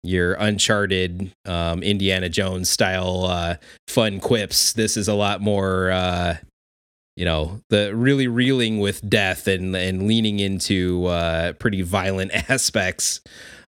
[0.03, 3.55] your Uncharted, um, Indiana Jones style uh,
[3.87, 4.73] fun quips.
[4.73, 6.37] This is a lot more, uh,
[7.15, 13.21] you know, the really reeling with death and and leaning into uh, pretty violent aspects.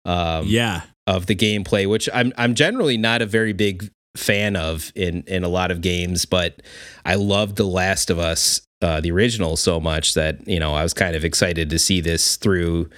[0.05, 4.91] Um, yeah, of the gameplay, which I'm I'm generally not a very big fan of
[4.95, 6.61] in in a lot of games, but
[7.05, 10.83] I loved The Last of Us, uh, the original, so much that you know I
[10.83, 12.89] was kind of excited to see this through.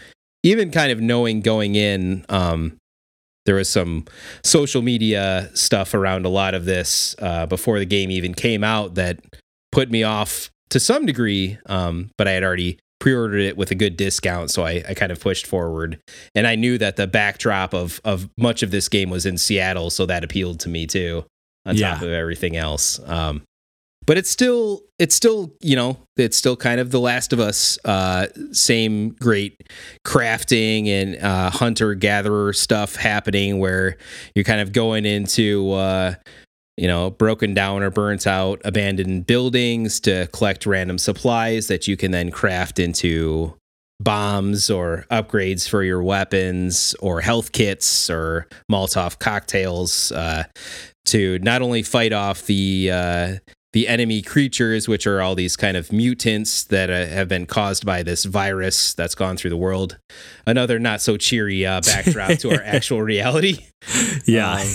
[0.43, 2.78] Even kind of knowing going in, um,
[3.46, 4.06] there was some
[4.43, 8.96] social media stuff around a lot of this uh, before the game even came out
[8.96, 9.20] that
[9.72, 11.58] put me off to some degree.
[11.65, 15.12] Um, but I had already pre-ordered it with a good discount, so I, I kind
[15.12, 16.00] of pushed forward.
[16.36, 19.90] And I knew that the backdrop of of much of this game was in Seattle,
[19.90, 21.26] so that appealed to me too.
[21.66, 21.94] On Yeah.
[21.96, 23.42] top of everything else, um,
[24.06, 27.78] but it's still it's still you know it's still kind of the Last of Us,
[27.84, 29.62] uh, same great
[30.06, 33.98] crafting and uh, hunter gatherer stuff happening where
[34.34, 35.72] you're kind of going into.
[35.72, 36.14] Uh,
[36.78, 41.98] you know, broken down or burnt out abandoned buildings to collect random supplies that you
[41.98, 43.56] can then craft into
[44.00, 50.44] bombs or upgrades for your weapons or health kits or Molotov cocktails uh,
[51.06, 53.36] to not only fight off the uh,
[53.78, 57.86] the enemy creatures, which are all these kind of mutants that uh, have been caused
[57.86, 60.00] by this virus that's gone through the world.
[60.48, 63.68] Another not so cheery uh, backdrop to our actual reality
[64.26, 64.68] yeah, Um,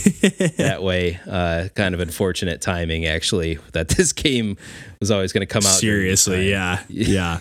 [0.57, 1.19] that way.
[1.29, 4.57] Uh, kind of unfortunate timing, actually, that this game
[5.01, 5.75] was always going to come out.
[5.75, 7.41] seriously, yeah, yeah.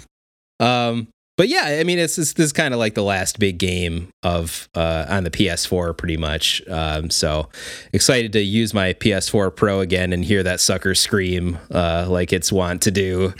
[0.59, 3.57] Um, but yeah, I mean, it's, it's this is kind of like the last big
[3.57, 6.61] game of uh, on the PS4, pretty much.
[6.67, 7.49] Um, so
[7.93, 12.51] excited to use my PS4 Pro again and hear that sucker scream uh, like it's
[12.51, 13.33] want to do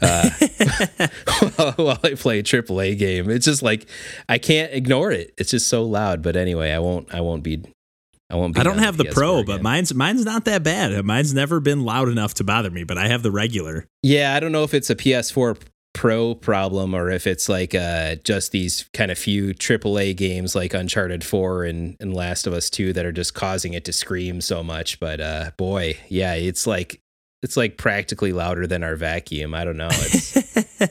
[0.00, 0.30] uh,
[1.56, 3.30] while, while I play a AAA game.
[3.30, 3.88] It's just like
[4.28, 5.34] I can't ignore it.
[5.36, 6.22] It's just so loud.
[6.22, 7.14] But anyway, I won't.
[7.14, 7.62] I won't be.
[8.30, 8.60] I won't be.
[8.60, 9.56] I don't have the PS4 pro, again.
[9.56, 11.04] but mine's mine's not that bad.
[11.04, 13.86] Mine's never been loud enough to bother me, but I have the regular.
[14.02, 15.56] Yeah, I don't know if it's a PS4
[15.94, 20.74] Pro problem or if it's like uh, just these kind of few AAA games like
[20.74, 24.40] Uncharted 4 and, and Last of Us 2 that are just causing it to scream
[24.40, 25.00] so much.
[25.00, 27.00] But uh, boy, yeah, it's like
[27.44, 29.54] it's like practically louder than our vacuum.
[29.54, 29.88] I don't know.
[29.92, 30.34] It's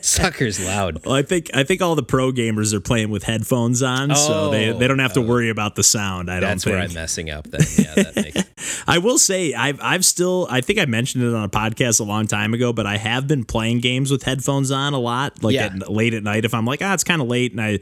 [0.08, 1.04] sucker's loud.
[1.04, 4.50] Well, I think I think all the pro gamers are playing with headphones on, so
[4.50, 5.26] they, Oh, they don't have to oh.
[5.26, 6.30] worry about the sound.
[6.30, 6.82] I That's don't where.
[6.82, 7.44] I'm messing up.
[7.50, 8.16] Then yeah, that
[8.56, 12.00] makes I will say I've I've still I think I mentioned it on a podcast
[12.00, 15.42] a long time ago, but I have been playing games with headphones on a lot,
[15.42, 15.66] like Yeah.
[15.66, 16.44] at, late at night.
[16.44, 17.80] If I'm like, ah, it's kind of late, and I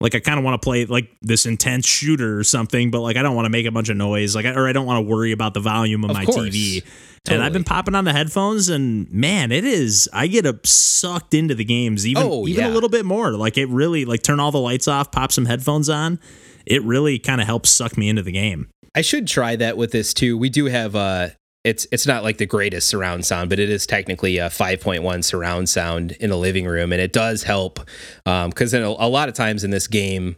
[0.00, 3.16] like I kind of want to play like this intense shooter or something, but like
[3.16, 5.04] I don't want to make a bunch of noise, like I- or I don't want
[5.04, 6.38] to worry about the volume of, Of my course.
[6.48, 6.82] TV.
[7.28, 10.08] And I've been popping on the headphones, and man, it is.
[10.10, 12.70] I get sucked into the games, even Oh, even yeah.
[12.70, 13.32] a little bit more.
[13.32, 16.18] Like it really, like turn all the lights off, pop some headphones on.
[16.64, 18.68] It really kind of helps suck me into the game.
[18.94, 20.38] I should try that with this too.
[20.38, 21.28] We do have uh
[21.64, 25.68] it's it's not like the greatest surround sound, but it is technically a 5.1 surround
[25.68, 27.80] sound in the living room, and it does help
[28.26, 30.36] um, because then a, a lot of times in this game,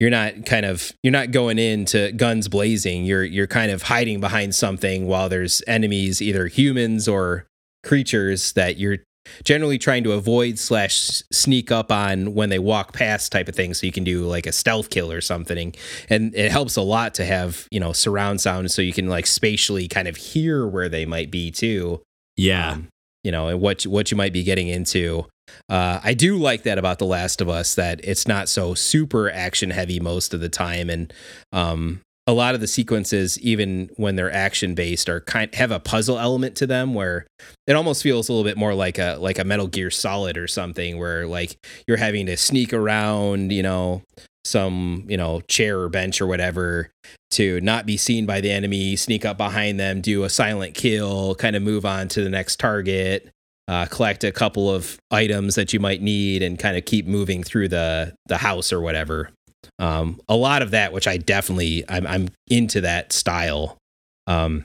[0.00, 3.04] you're not kind of you're not going into guns blazing.
[3.04, 7.46] You're you're kind of hiding behind something while there's enemies, either humans or
[7.84, 8.98] creatures that you're
[9.44, 13.74] generally trying to avoid slash sneak up on when they walk past type of thing
[13.74, 15.74] so you can do like a stealth kill or something.
[16.08, 19.26] And it helps a lot to have you know surround sound so you can like
[19.26, 22.02] spatially kind of hear where they might be too.
[22.36, 22.72] Yeah.
[22.72, 22.88] um,
[23.24, 25.26] you know and what what you might be getting into.
[25.70, 29.30] Uh, i do like that about the last of us that it's not so super
[29.30, 31.10] action heavy most of the time and
[31.52, 35.80] um, a lot of the sequences even when they're action based are kind have a
[35.80, 37.26] puzzle element to them where
[37.66, 40.46] it almost feels a little bit more like a like a metal gear solid or
[40.46, 41.56] something where like
[41.88, 44.02] you're having to sneak around you know
[44.44, 46.90] some you know chair or bench or whatever
[47.30, 51.34] to not be seen by the enemy sneak up behind them do a silent kill
[51.34, 53.30] kind of move on to the next target
[53.68, 57.42] uh, collect a couple of items that you might need and kind of keep moving
[57.42, 59.30] through the the house or whatever
[59.78, 63.78] um, a lot of that which i definitely i'm, I'm into that style.
[64.26, 64.64] Um,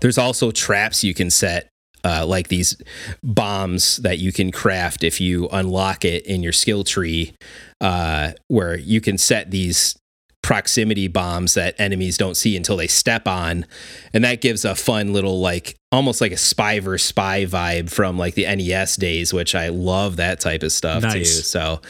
[0.00, 1.68] there's also traps you can set
[2.04, 2.76] uh, like these
[3.22, 7.34] bombs that you can craft if you unlock it in your skill tree
[7.80, 9.96] uh, where you can set these
[10.42, 13.66] proximity bombs that enemies don't see until they step on.
[14.14, 18.18] And that gives a fun little like almost like a spy versus spy vibe from
[18.18, 21.12] like the NES days which I love that type of stuff Nice.
[21.14, 21.80] too so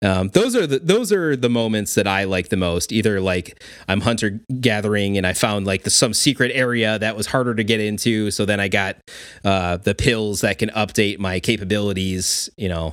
[0.00, 2.92] um, those are the those are the moments that I like the most.
[2.92, 7.26] Either like I'm hunter gathering and I found like the, some secret area that was
[7.26, 8.96] harder to get into so then I got
[9.44, 12.92] uh, the pills that can update my capabilities you know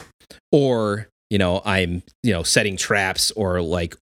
[0.52, 3.96] or you know i'm you know setting traps or like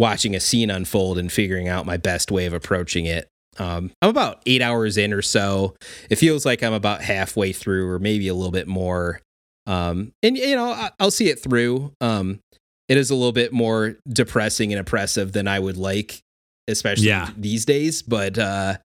[0.00, 3.28] watching a scene unfold and figuring out my best way of approaching it.
[3.58, 5.74] Um, i'm about eight hours in or so.
[6.08, 9.20] It feels like i'm about halfway through or maybe a little bit more.
[9.66, 11.92] Um, and you know I- i'll see it through.
[12.00, 12.40] Um,
[12.88, 16.20] it is a little bit more depressing and oppressive than i would like
[16.68, 17.30] especially Yeah.
[17.36, 18.78] these days but uh,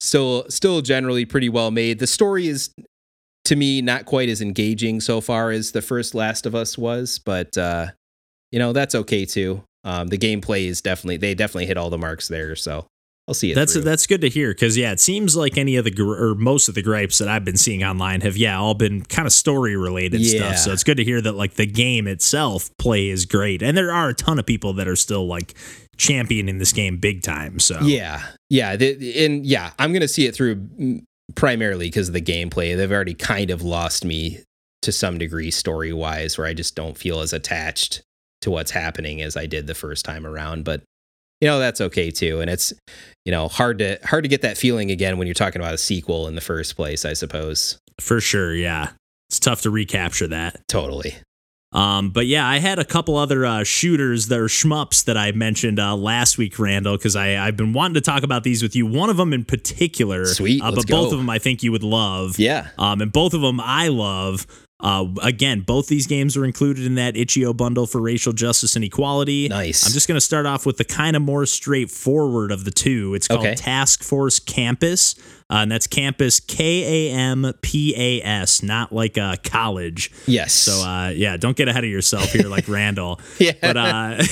[0.00, 1.98] still still generally pretty well made.
[1.98, 2.70] The story is
[3.44, 7.18] to me not quite as engaging so far as the first last of us was
[7.18, 7.88] but uh
[8.52, 11.98] you know that's okay too um the gameplay is definitely they definitely hit all the
[11.98, 12.86] marks there so
[13.28, 13.82] i'll see it That's through.
[13.82, 16.68] that's good to hear because yeah, it seems like any of the gr- or most
[16.68, 19.76] of the gripes that I've been seeing online have yeah all been kind of story
[19.76, 20.38] related Yeah.
[20.52, 20.58] stuff.
[20.58, 23.90] So it's good to hear that like the game itself play is great, and there
[23.92, 25.54] are a ton of people that are still like
[25.96, 27.58] championing this game big time.
[27.60, 31.00] So yeah yeah the, and yeah i'm gonna see it through
[31.34, 34.40] primarily because of the gameplay they've already kind of lost me
[34.82, 38.02] to some degree story wise where i just don't feel as attached
[38.44, 40.82] to what's happening as i did the first time around but
[41.40, 42.72] you know that's okay too and it's
[43.24, 45.78] you know hard to hard to get that feeling again when you're talking about a
[45.78, 48.90] sequel in the first place i suppose for sure, yeah,
[49.28, 50.60] it's tough to recapture that.
[50.68, 51.14] totally
[51.72, 55.30] Um, but yeah, I had a couple other uh, shooters that are shmups that I
[55.32, 58.74] mentioned uh, last week, Randall, because I I've been wanting to talk about these with
[58.76, 58.86] you.
[58.86, 61.12] One of them in particular, Sweet, uh, but both go.
[61.12, 62.38] of them I think you would love.
[62.38, 64.46] yeah Um, and both of them I love.
[64.80, 68.84] Uh, again, both these games are included in that itch.io bundle for racial justice and
[68.84, 69.48] equality.
[69.48, 69.86] Nice.
[69.86, 73.14] I'm just going to start off with the kind of more straightforward of the two.
[73.14, 73.54] It's called Okay.
[73.54, 75.16] Task Force Kampus,
[75.48, 80.10] uh, and that's Kampus K A M P A S, not like a college.
[80.26, 83.20] yes So uh, yeah, don't get ahead of yourself here, like Randall.
[83.38, 83.52] Yeah.
[83.60, 84.22] But uh,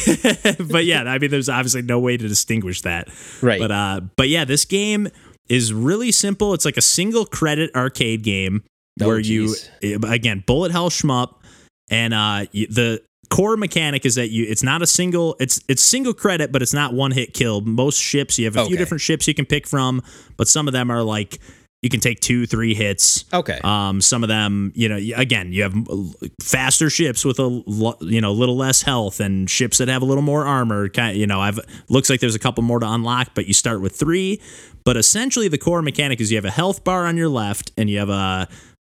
[0.70, 3.08] but yeah, I mean, there's obviously no way to distinguish that.
[3.40, 3.60] Right.
[3.60, 5.08] But uh, but yeah, this game
[5.48, 6.52] is really simple.
[6.52, 8.64] It's like a single credit arcade game
[9.00, 11.36] Oh, where you again bullet hell shmup,
[11.90, 16.12] and uh, the core mechanic is that you it's not a single it's it's single
[16.12, 19.26] credit but it's not one hit kill most ships you have a few different ships
[19.26, 20.02] you can pick from
[20.36, 21.38] but some of them are like
[21.80, 25.62] you can take two three hits okay um, some of them, you know, again, you
[25.64, 25.74] have
[26.40, 30.22] faster ships with a you know little less health, and ships that have a little
[30.22, 30.88] more armor.
[30.88, 33.54] Kind, of, you know, I've looks like there's a couple more to unlock, but you
[33.54, 34.40] start with three.
[34.84, 37.90] But essentially, the core mechanic is you have a health bar on your left, and
[37.90, 38.46] you have a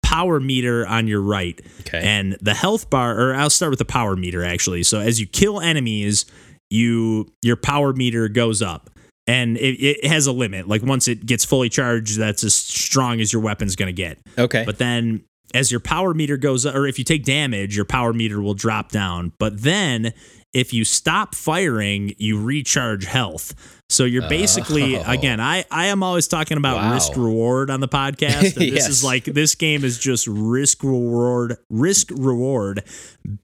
[0.07, 1.61] power meter on your right.
[1.81, 2.01] Okay.
[2.01, 4.85] And the health bar, or I'll start with the power meter actually.
[4.85, 6.27] So as you kill enemies,
[6.71, 8.89] you your power meter goes up.
[9.27, 10.69] And it, it has a limit.
[10.69, 14.19] Like once it gets fully charged, that's as strong as your weapon's gonna get.
[14.39, 17.85] okay But then as your power meter goes up, or if you take damage, your
[17.85, 19.33] power meter will drop down.
[19.41, 20.13] But then
[20.53, 23.76] if you stop firing, you recharge health.
[23.89, 24.29] So you're oh.
[24.29, 25.03] basically Oh.
[25.07, 26.95] again, I I am always talking about Wow.
[26.95, 28.57] risk reward on the podcast.
[28.61, 32.83] And this is like this game is just risk reward risk reward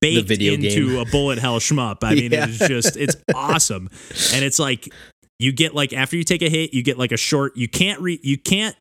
[0.01, 0.99] baked into game.
[0.99, 1.99] a bullet hell shmup.
[2.03, 2.47] I mean, Yeah.
[2.49, 3.89] it's just it's awesome.
[4.35, 4.89] And it's like
[5.39, 8.01] you get like after you take a hit, you get like a short you can't
[8.01, 8.75] re you can't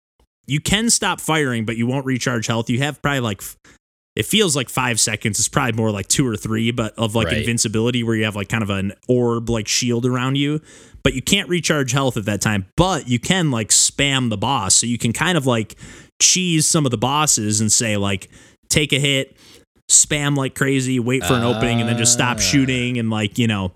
[0.47, 2.69] you can stop firing, but you won't recharge health.
[2.69, 3.41] You have probably like
[4.15, 5.39] it feels like five seconds.
[5.39, 7.37] It's probably more like two or three, but of like Right.
[7.37, 10.59] invincibility where you have like kind of an orb like shield around you.
[11.03, 12.65] But you can't recharge health at that time.
[12.75, 14.75] But you can like spam the boss.
[14.75, 15.75] So you can kind of like
[16.21, 18.29] cheese some of the bosses and say like
[18.69, 19.35] take a hit,
[19.89, 23.47] spam like crazy, wait for an opening, and then just stop shooting and like, you
[23.47, 23.71] know,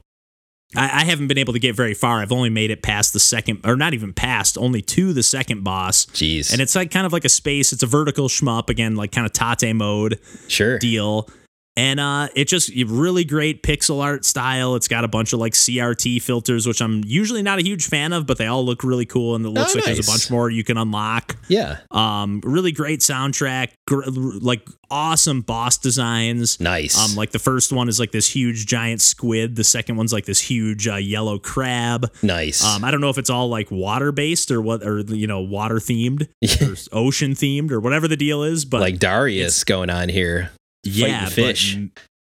[0.78, 2.22] I, I haven't been able to get very far.
[2.22, 5.64] I've only made it past the second, or not even past, only to the second
[5.64, 6.06] boss.
[6.08, 7.74] jeez And it's like kind of like a space.
[7.74, 11.30] It's a vertical shmup again, like kind of tate mode sure deal.
[11.78, 14.76] And uh, it just really great pixel art style.
[14.76, 18.14] It's got a bunch of like CRT filters, which I'm usually not a huge fan
[18.14, 19.36] of, but they all look really cool.
[19.36, 21.36] And it looks Oh, like there's a bunch more you can unlock.
[21.50, 26.60] yeah Um, really great soundtrack, gr- like awesome boss designs.
[26.62, 29.58] nice Um, like the first one is like this huge giant squid.
[29.58, 32.10] The second one's like this huge uh, yellow crab.
[32.24, 35.28] nice Um, I don't know if it's all like water based or what, or you
[35.28, 36.30] know, water themed
[36.62, 38.64] or ocean themed or whatever the deal is.
[38.64, 40.52] But like darius going on here
[40.86, 41.78] yeah, but fish.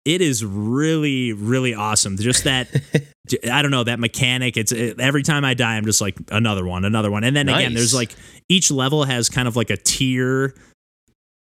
[0.05, 2.17] it is really, really awesome.
[2.17, 2.69] Just that,
[3.51, 4.57] I don't know, that mechanic.
[4.57, 7.49] It's it, every time I die, I'm just like another one, another one, and then
[7.49, 8.15] again, there's like
[8.49, 10.55] each level has kind of like a tier.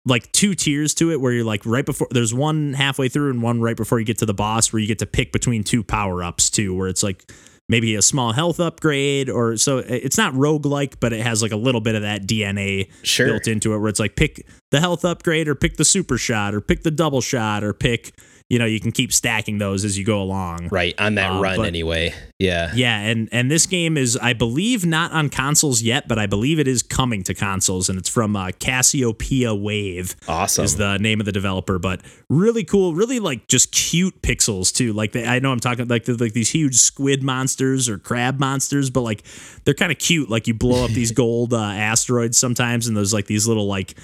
[0.04, 3.44] Like two tiers to it, where you're like right before there's one halfway through and
[3.44, 5.84] one right before you get to the boss, where you get to pick between two
[5.84, 7.32] power ups too, where it's like
[7.72, 11.56] maybe a small health upgrade or so it's not roguelike, but it has like a
[11.56, 13.28] little bit of that DNA Sure.
[13.28, 16.54] built into it where it's like pick the health upgrade or pick the super shot
[16.54, 18.14] or pick the double shot or pick
[18.52, 20.68] you know, you can keep stacking those as you go along.
[20.72, 22.14] Right on that Uh, run but- anyway.
[22.38, 22.72] Yeah.
[22.76, 26.60] Yeah, and and this game is I believe not on consoles yet, but I believe
[26.60, 30.66] it is coming to consoles and it's from uh, Cassiopeia Wave Awesome.
[30.66, 34.92] is the name of the developer, but really cool, really like just cute pixels too.
[34.92, 38.40] Like they, I know I'm talking like the, like these huge squid monsters or crab
[38.40, 39.24] monsters, but like
[39.64, 40.30] they're kind of cute.
[40.30, 43.96] Like you blow up these gold uh, asteroids sometimes, and there's like these little like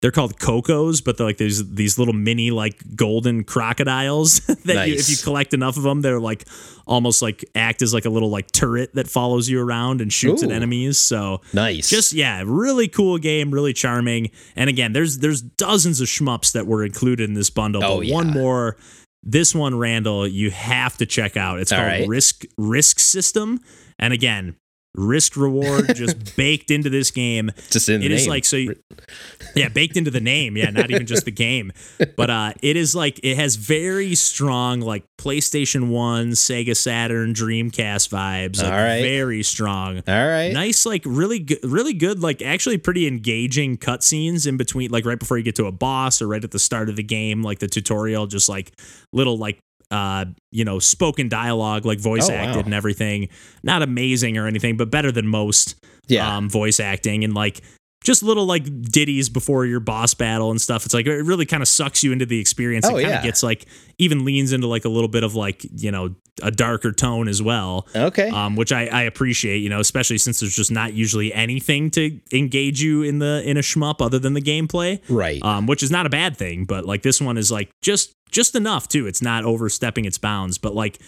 [0.00, 4.94] they're called cocos, but they're like these these little mini like golden crocodiles that you,
[4.94, 6.46] if you collect enough of them, they're like
[6.86, 10.42] almost like act as like a little like turret that follows you around and shoots
[10.42, 10.98] at enemies.
[10.98, 11.90] So nice.
[11.90, 14.30] just yeah, really cool game, really charming.
[14.54, 17.82] And again, there's there's dozens of shmups that were included in this bundle.
[17.82, 18.14] Oh, but yeah.
[18.14, 18.76] one more,
[19.24, 21.58] this one, Randall, you have to check out.
[21.58, 22.08] It's All called right.
[22.08, 23.60] Risk Risk System.
[23.98, 24.54] And again,
[24.98, 27.50] risk reward just baked into this game.
[27.70, 28.30] just in the It is name.
[28.30, 28.56] like so.
[28.56, 28.74] You,
[29.54, 30.56] yeah, baked into the name.
[30.56, 31.72] Yeah, not even just the game,
[32.16, 38.08] but uh, it is like it has very strong like PlayStation One, Sega Saturn, Dreamcast
[38.10, 38.58] vibes.
[38.62, 39.00] Like All right.
[39.02, 40.52] very strong All right.
[40.52, 45.18] nice like really good really good like actually pretty engaging cutscenes in between like right
[45.18, 47.58] before you get to a boss or right at the start of the game like
[47.58, 48.72] the tutorial just like
[49.12, 49.58] little like
[49.90, 52.40] uh you know spoken dialogue like voice Oh, wow.
[52.40, 53.28] acted and everything
[53.62, 55.76] not amazing or anything but better than most
[56.08, 56.36] Yeah.
[56.36, 57.62] um voice acting and like
[58.04, 60.84] just little like ditties before your boss battle and stuff.
[60.84, 62.86] It's like it really kind of sucks you into the experience.
[62.86, 63.18] Oh, it kind yeah.
[63.18, 63.66] of gets like
[63.98, 67.42] even leans into like a little bit of like, you know, a darker tone as
[67.42, 68.28] well okay.
[68.28, 72.20] um, which I, I appreciate, you know, especially since there's just not usually anything to
[72.32, 75.42] engage you in the in a shmup other than the gameplay, right.
[75.42, 76.64] um, which is not a bad thing.
[76.64, 79.06] But like this one is like just just enough too.
[79.06, 81.00] It's not overstepping its bounds, but like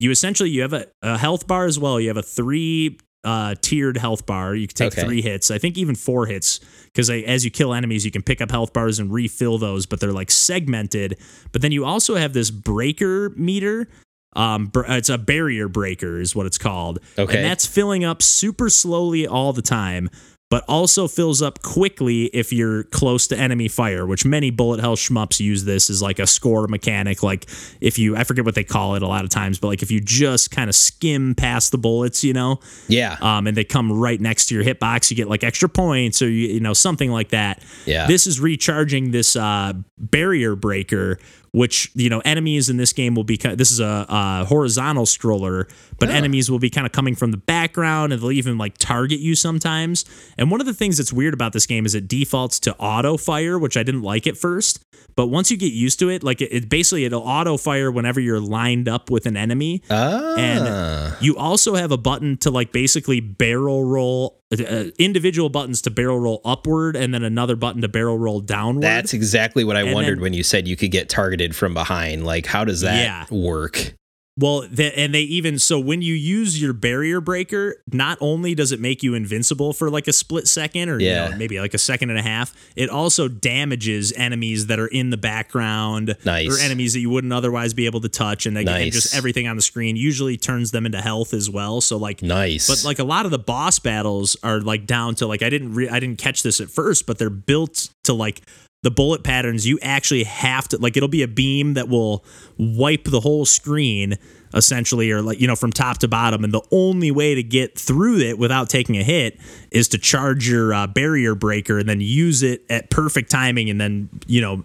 [0.00, 2.00] you essentially you have a, a health bar as well.
[2.00, 4.54] You have a three uh, tiered health bar.
[4.54, 5.02] You can take Okay.
[5.06, 5.50] three hits.
[5.50, 8.72] I think even four hits because as you kill enemies, you can pick up health
[8.72, 11.18] bars and refill those, but they're like segmented.
[11.52, 13.88] But then you also have this breaker meter.
[14.34, 16.98] Um, it's a barrier breaker is what it's called.
[17.18, 17.36] Okay.
[17.36, 20.08] and that's filling up super slowly all the time.
[20.52, 24.96] But also fills up quickly if you're close to enemy fire, which many bullet hell
[24.96, 27.22] shmups use this as like a score mechanic.
[27.22, 27.46] Like
[27.80, 29.90] if you, I forget what they call it a lot of times, but like if
[29.90, 33.16] you just kind of skim past the bullets, you know, yeah.
[33.22, 36.28] um, and they come right next to your hitbox, you get like extra points or
[36.28, 37.64] you, you know something like that.
[37.86, 38.06] Yeah.
[38.06, 41.18] This is recharging this uh, barrier breaker,
[41.52, 43.36] which you know enemies in this game will be.
[43.36, 46.12] This is a, a horizontal scroller, but Oh.
[46.12, 49.34] enemies will be kind of coming from the background, and they'll even like target you
[49.34, 50.04] sometimes.
[50.36, 53.16] And one of the things that's weird about this game is it defaults to auto
[53.16, 54.80] fire, which I didn't like at first.
[55.14, 58.18] But once you get used to it, like it, it basically it'll auto fire whenever
[58.18, 59.82] you're lined up with an enemy.
[59.90, 60.34] ah.
[60.36, 65.90] And you also have a button to like basically barrel roll, uh, individual buttons to
[65.90, 68.82] barrel roll upward, and then another button to barrel roll downward.
[68.82, 71.74] That's exactly what I And wondered then- when you said you could get targeted from
[71.74, 72.24] behind.
[72.26, 72.96] Like, how does that
[73.30, 73.36] Yeah.
[73.36, 73.94] work?
[74.38, 78.72] Well, the, and they even so when you use your barrier breaker, not only does
[78.72, 81.28] it make you invincible for like a split second or you Yeah.
[81.28, 85.10] know, maybe like a second and a half, it also damages enemies that are in
[85.10, 86.48] the background Nice.
[86.48, 88.92] or enemies that you wouldn't otherwise be able to touch, and Nice.
[88.94, 91.82] just everything on the screen usually turns them into health as well.
[91.82, 92.68] So like Nice.
[92.68, 95.74] But like a lot of the boss battles are like down to like I didn't
[95.74, 98.40] re- I didn't catch this at first, but they're built to like
[98.82, 99.66] the bullet patterns.
[99.66, 102.24] You actually have to like it'll be a beam that will
[102.58, 104.18] wipe the whole screen
[104.54, 107.78] essentially or like you know from top to bottom and the only way to get
[107.78, 109.38] through it without taking a hit
[109.70, 113.80] is to charge your uh, barrier breaker and then use it at perfect timing and
[113.80, 114.62] then you know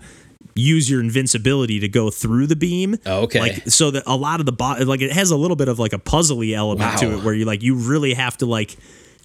[0.55, 3.39] use your invincibility to go through the beam Okay.
[3.39, 5.80] like so that a lot of the bot like it has a little bit of
[5.80, 8.76] like a puzzly element to it where you like you really have to like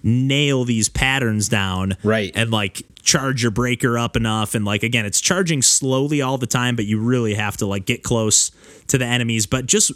[0.03, 2.31] nail these patterns down Right.
[2.35, 6.47] and like charge your breaker up enough and like again it's charging slowly all the
[6.47, 8.51] time but you really have to like get close
[8.87, 9.91] to the enemies but just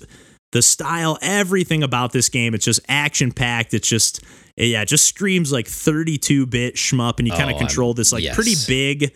[0.54, 4.22] the style everything about this game it's just action packed it's just
[4.58, 7.94] yeah it just screams like 32 bit shmup and you kind Oh, of I'm- control
[7.94, 8.36] this like yes.
[8.36, 9.14] pretty big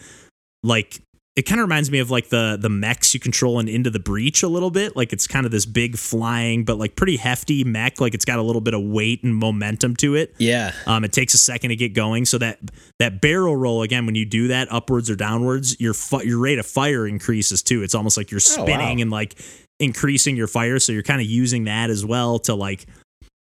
[0.63, 1.01] like
[1.37, 3.99] it kind of reminds me of like the the mechs you control in Into the
[3.99, 4.97] Breach a little bit.
[4.97, 8.01] Like it's kind of this big flying, but like pretty hefty mech.
[8.01, 10.35] Like it's got a little bit of weight and momentum to it.
[10.39, 10.73] yeah.
[10.85, 12.25] Um, it takes a second to get going.
[12.25, 12.59] So that
[12.99, 16.59] that barrel roll again, when you do that upwards or downwards, your fu- your rate
[16.59, 17.81] of fire increases too.
[17.81, 18.65] It's almost like you're Oh, wow.
[18.65, 19.39] spinning and like
[19.79, 20.79] increasing your fire.
[20.79, 22.85] So you're kind of using that as well to like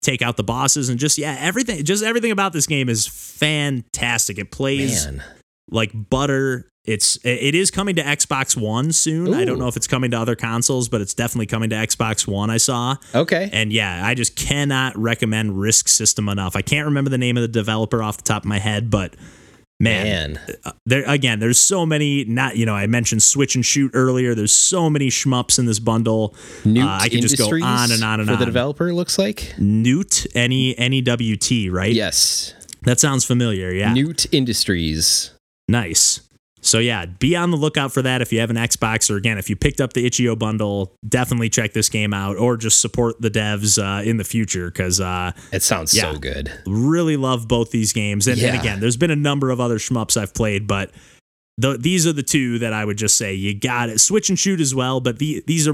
[0.01, 4.37] take out the bosses and just yeah everything just everything about this game is fantastic.
[4.37, 5.23] It plays Man.
[5.69, 6.69] Like butter.
[6.85, 9.33] It's it is coming to Xbox One soon.
[9.33, 12.27] I don't know if it's coming to other consoles, but it's definitely coming to Xbox
[12.27, 12.49] One.
[12.49, 12.97] I saw.
[13.15, 13.49] Okay.
[13.53, 16.57] And yeah, I just cannot recommend Risk System enough.
[16.57, 19.15] I can't remember the name of the developer off the top of my head, but
[19.79, 20.57] man, Man.
[20.85, 22.25] there again, there's so many.
[22.25, 24.35] Not you know, I mentioned Switch and Shoot earlier.
[24.35, 26.35] There's so many shmups in this bundle.
[26.65, 28.39] Newt Uh, I can just go on and on and for on.
[28.39, 29.53] the developer looks like.
[29.57, 31.93] Newt, any N E W T, right?
[31.93, 32.53] Yes.
[32.81, 33.71] that sounds familiar.
[33.71, 35.31] Yeah, Newt Industries.
[35.67, 36.21] Nice.
[36.61, 39.37] So yeah, be on the lookout for that if you have an Xbox or again
[39.37, 43.19] if you picked up the itch.io bundle, definitely check this game out or just support
[43.19, 46.13] the devs uh, in the future because uh, It sounds Yeah.
[46.13, 46.51] so good.
[46.65, 48.27] really love both these games.
[48.27, 50.91] And, and again, there's been a number of other shmups I've played, but
[51.57, 53.99] the, these are the two that I would just say you got it.
[53.99, 55.73] Switch and shoot as well, but the, these are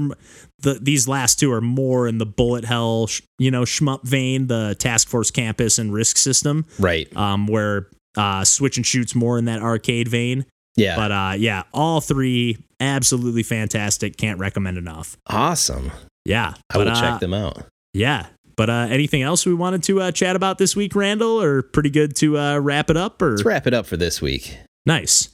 [0.58, 4.48] the these last two are more in the bullet hell, sh- you know, shmup vein.
[4.48, 7.14] The Task Force Kampus and Risk System, Right.
[7.16, 7.86] um, where
[8.16, 10.46] uh, Switch and shoot's more in that arcade vein.
[10.76, 10.96] Yeah.
[10.96, 14.16] But uh, yeah, all three absolutely fantastic.
[14.16, 15.16] Can't recommend enough.
[15.26, 15.90] awesome.
[16.24, 17.64] Yeah, I will but, uh, check them out.
[17.92, 18.26] yeah.
[18.56, 21.88] But uh, anything else we wanted to uh, chat about this week, Randall, or pretty
[21.88, 23.22] good to uh, wrap it up?
[23.22, 24.58] Or Let's wrap it up for this week.
[24.84, 25.30] nice.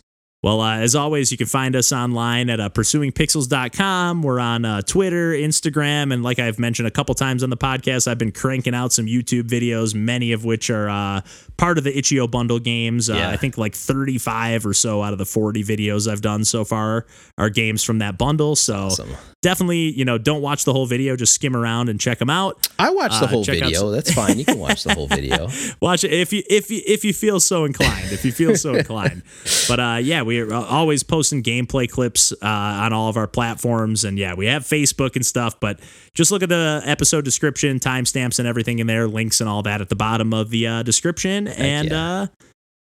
[0.47, 4.23] Well, uh, as always, you can find us online at uh, pursuingpixels.com.
[4.23, 8.07] We're on uh, Twitter, Instagram, and like I've mentioned a couple times on the podcast,
[8.07, 11.23] I've been cranking out some YouTube videos, many of which are uh,
[11.57, 13.11] part of the itch.io bundle games.
[13.11, 13.31] Uh, Yeah.
[13.31, 17.07] I think like 35 or so out of the 40 videos I've done so far
[17.39, 18.55] are games from that bundle.
[18.55, 19.17] So Awesome.
[19.43, 22.69] definitely, you know, don't watch the whole video, just skim around and check them out.
[22.79, 23.71] I watched the Uh, whole video.
[23.81, 24.39] some- That's fine.
[24.39, 25.49] You can watch the whole video.
[25.81, 28.75] watch it if you if you if you feel so inclined if you feel so
[28.77, 29.23] inclined
[29.69, 34.05] but uh yeah we are always posting gameplay clips uh on all of our platforms
[34.05, 35.81] and yeah we have facebook and stuff but
[36.15, 39.81] just look at the episode description timestamps and everything in there links and all that
[39.81, 42.21] at the bottom of the uh description and yeah.
[42.23, 42.27] uh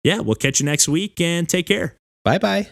[0.05, 2.69] yeah we'll catch you next week and take care bye bye.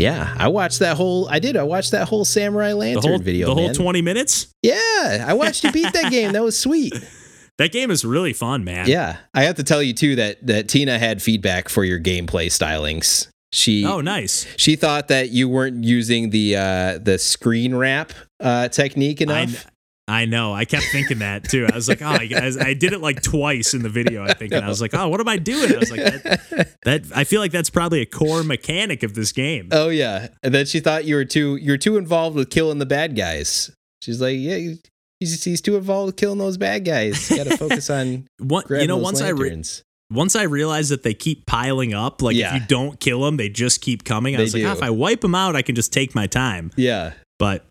[0.00, 1.28] Yeah, I watched that whole.
[1.28, 1.56] I did.
[1.56, 3.48] I watched that whole Samurai the Lantern whole video.
[3.48, 6.32] the whole 20 minutes Yeah, I watched you beat that game.
[6.32, 6.94] That was sweet.
[7.60, 10.68] that game is really fun man Yeah, I have to tell you too that that
[10.68, 13.28] Tina had feedback for your gameplay stylings.
[13.52, 18.68] She oh nice she thought that you weren't using the uh, the screen wrap uh,
[18.68, 19.66] technique I, enough.
[20.08, 20.52] I know.
[20.52, 21.68] I kept thinking that too.
[21.70, 22.28] I was like, oh, I,
[22.60, 24.24] I did it like twice in the video.
[24.24, 25.72] I think, and I was like, oh, what am I doing?
[25.72, 29.30] I was like, that, that I feel like that's probably a core mechanic of this
[29.30, 29.68] game.
[29.70, 32.78] Oh yeah, and then she thought you were too you were too involved with killing
[32.78, 33.70] the bad guys.
[34.02, 34.74] She's like, yeah,
[35.20, 37.30] he's too involved killing those bad guys.
[37.30, 38.96] You got to focus on What you know?
[38.96, 39.62] Once I re-
[40.10, 42.20] once I realized that they keep piling up.
[42.22, 42.54] Like Yeah.
[42.56, 44.34] if you don't kill them, they just keep coming.
[44.34, 46.26] I They was like, oh, if I wipe them out, I can just take my
[46.26, 46.72] time.
[46.76, 47.64] yeah, But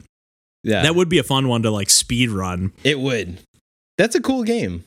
[0.64, 2.72] yeah, that would be a fun one to like speed run.
[2.84, 3.40] it would.
[3.98, 4.86] That's a cool game.